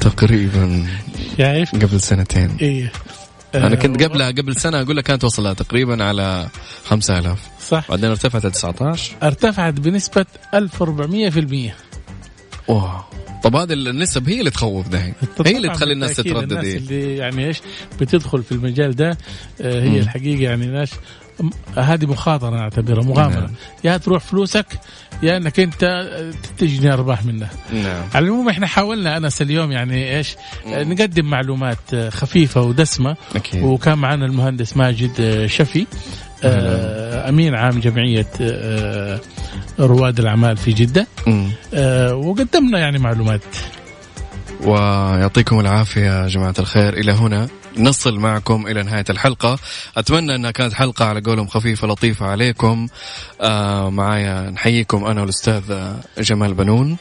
تقريبا 0.00 0.86
شايف؟ 1.38 1.74
قبل 1.74 2.00
سنتين. 2.00 2.56
إيه. 2.60 2.92
أنا 3.54 3.74
كنت 3.74 4.02
قبلها 4.02 4.30
قبل 4.30 4.56
سنة 4.56 4.80
أقول 4.80 4.96
لك 4.96 5.04
كانت 5.04 5.24
وصلت 5.24 5.62
تقريبا 5.62 6.04
على 6.04 6.48
5000 6.84 7.38
صح. 7.68 7.88
بعدين 7.88 8.10
ارتفعت 8.10 8.46
ل 8.46 8.50
19 8.50 9.12
ارتفعت 9.22 9.74
بنسبة 9.74 10.26
1400% 10.54 11.72
واو. 12.68 12.88
طب 13.44 13.56
هذه 13.56 13.72
النسب 13.72 14.28
هي 14.28 14.38
اللي 14.38 14.50
تخوف 14.50 14.88
دحين. 14.88 15.14
هي 15.46 15.56
اللي 15.56 15.68
تخلي 15.68 15.92
الناس 15.92 16.16
تتردد. 16.16 16.52
الناس. 16.52 16.64
اللي 16.66 17.16
يعني 17.16 17.46
إيش 17.46 17.60
بتدخل 18.00 18.42
في 18.42 18.52
المجال 18.52 18.96
ده 18.96 19.18
آه، 19.60 19.82
هي 19.82 19.88
مم. 19.88 19.96
الحقيقة 19.96 20.42
يعني 20.42 20.66
ناس 20.66 20.90
م- 20.92 20.96
هذه 21.76 22.06
مخاطرة 22.06 22.58
أعتبرها 22.58 23.04
مغامرة. 23.04 23.40
نعم. 23.40 23.50
يا 23.84 23.96
تروح 23.96 24.22
فلوسك 24.22 24.66
يا 25.22 25.36
إنك 25.36 25.60
أنت 25.60 26.08
تجني 26.58 26.92
أرباح 26.92 27.24
منها. 27.24 27.50
نعم. 27.72 28.02
على 28.14 28.24
العموم 28.24 28.48
إحنا 28.48 28.66
حاولنا 28.66 29.16
انس 29.16 29.42
اليوم 29.42 29.72
يعني 29.72 30.16
إيش 30.16 30.36
آه، 30.66 30.84
نقدم 30.84 31.24
معلومات 31.24 31.94
آه، 31.94 32.10
خفيفة 32.10 32.60
ودسمة. 32.60 33.16
أكيد. 33.36 33.62
وكان 33.62 33.98
معنا 33.98 34.26
المهندس 34.26 34.76
ماجد 34.76 35.10
آه، 35.20 35.46
شفي 35.46 35.86
أمين 37.28 37.54
عام 37.54 37.80
جمعية 37.80 38.26
رواد 39.80 40.18
الأعمال 40.18 40.56
في 40.56 40.72
جدة. 40.72 41.06
مم. 41.26 41.50
وقدمنا 42.12 42.78
يعني 42.78 42.98
معلومات. 42.98 43.40
ويعطيكم 44.64 45.60
العافية 45.60 46.22
يا 46.22 46.26
جماعة 46.26 46.54
الخير. 46.58 46.94
إلى 46.94 47.12
هنا. 47.12 47.48
نصل 47.78 48.18
معكم 48.18 48.66
إلى 48.66 48.82
نهاية 48.82 49.04
الحلقة. 49.10 49.58
أتمنى 49.96 50.34
أنها 50.34 50.50
كانت 50.50 50.74
حلقة 50.74 51.04
على 51.04 51.20
قولهم 51.20 51.46
خفيفة 51.46 51.86
لطيفة 51.88 52.26
عليكم. 52.26 52.88
آه 53.40 53.90
معايا 53.90 54.50
نحييكم 54.50 55.04
أنا 55.04 55.20
والأستاذ 55.20 55.92
جمال 56.18 56.54
بنون 56.54 56.96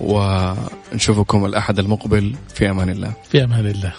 ونشوفكم 0.00 1.44
الأحد 1.46 1.78
المقبل 1.78 2.34
في 2.54 2.70
أمان 2.70 2.88
الله. 2.88 3.12
في 3.30 3.44
أمان 3.44 3.66
الله. 3.66 3.92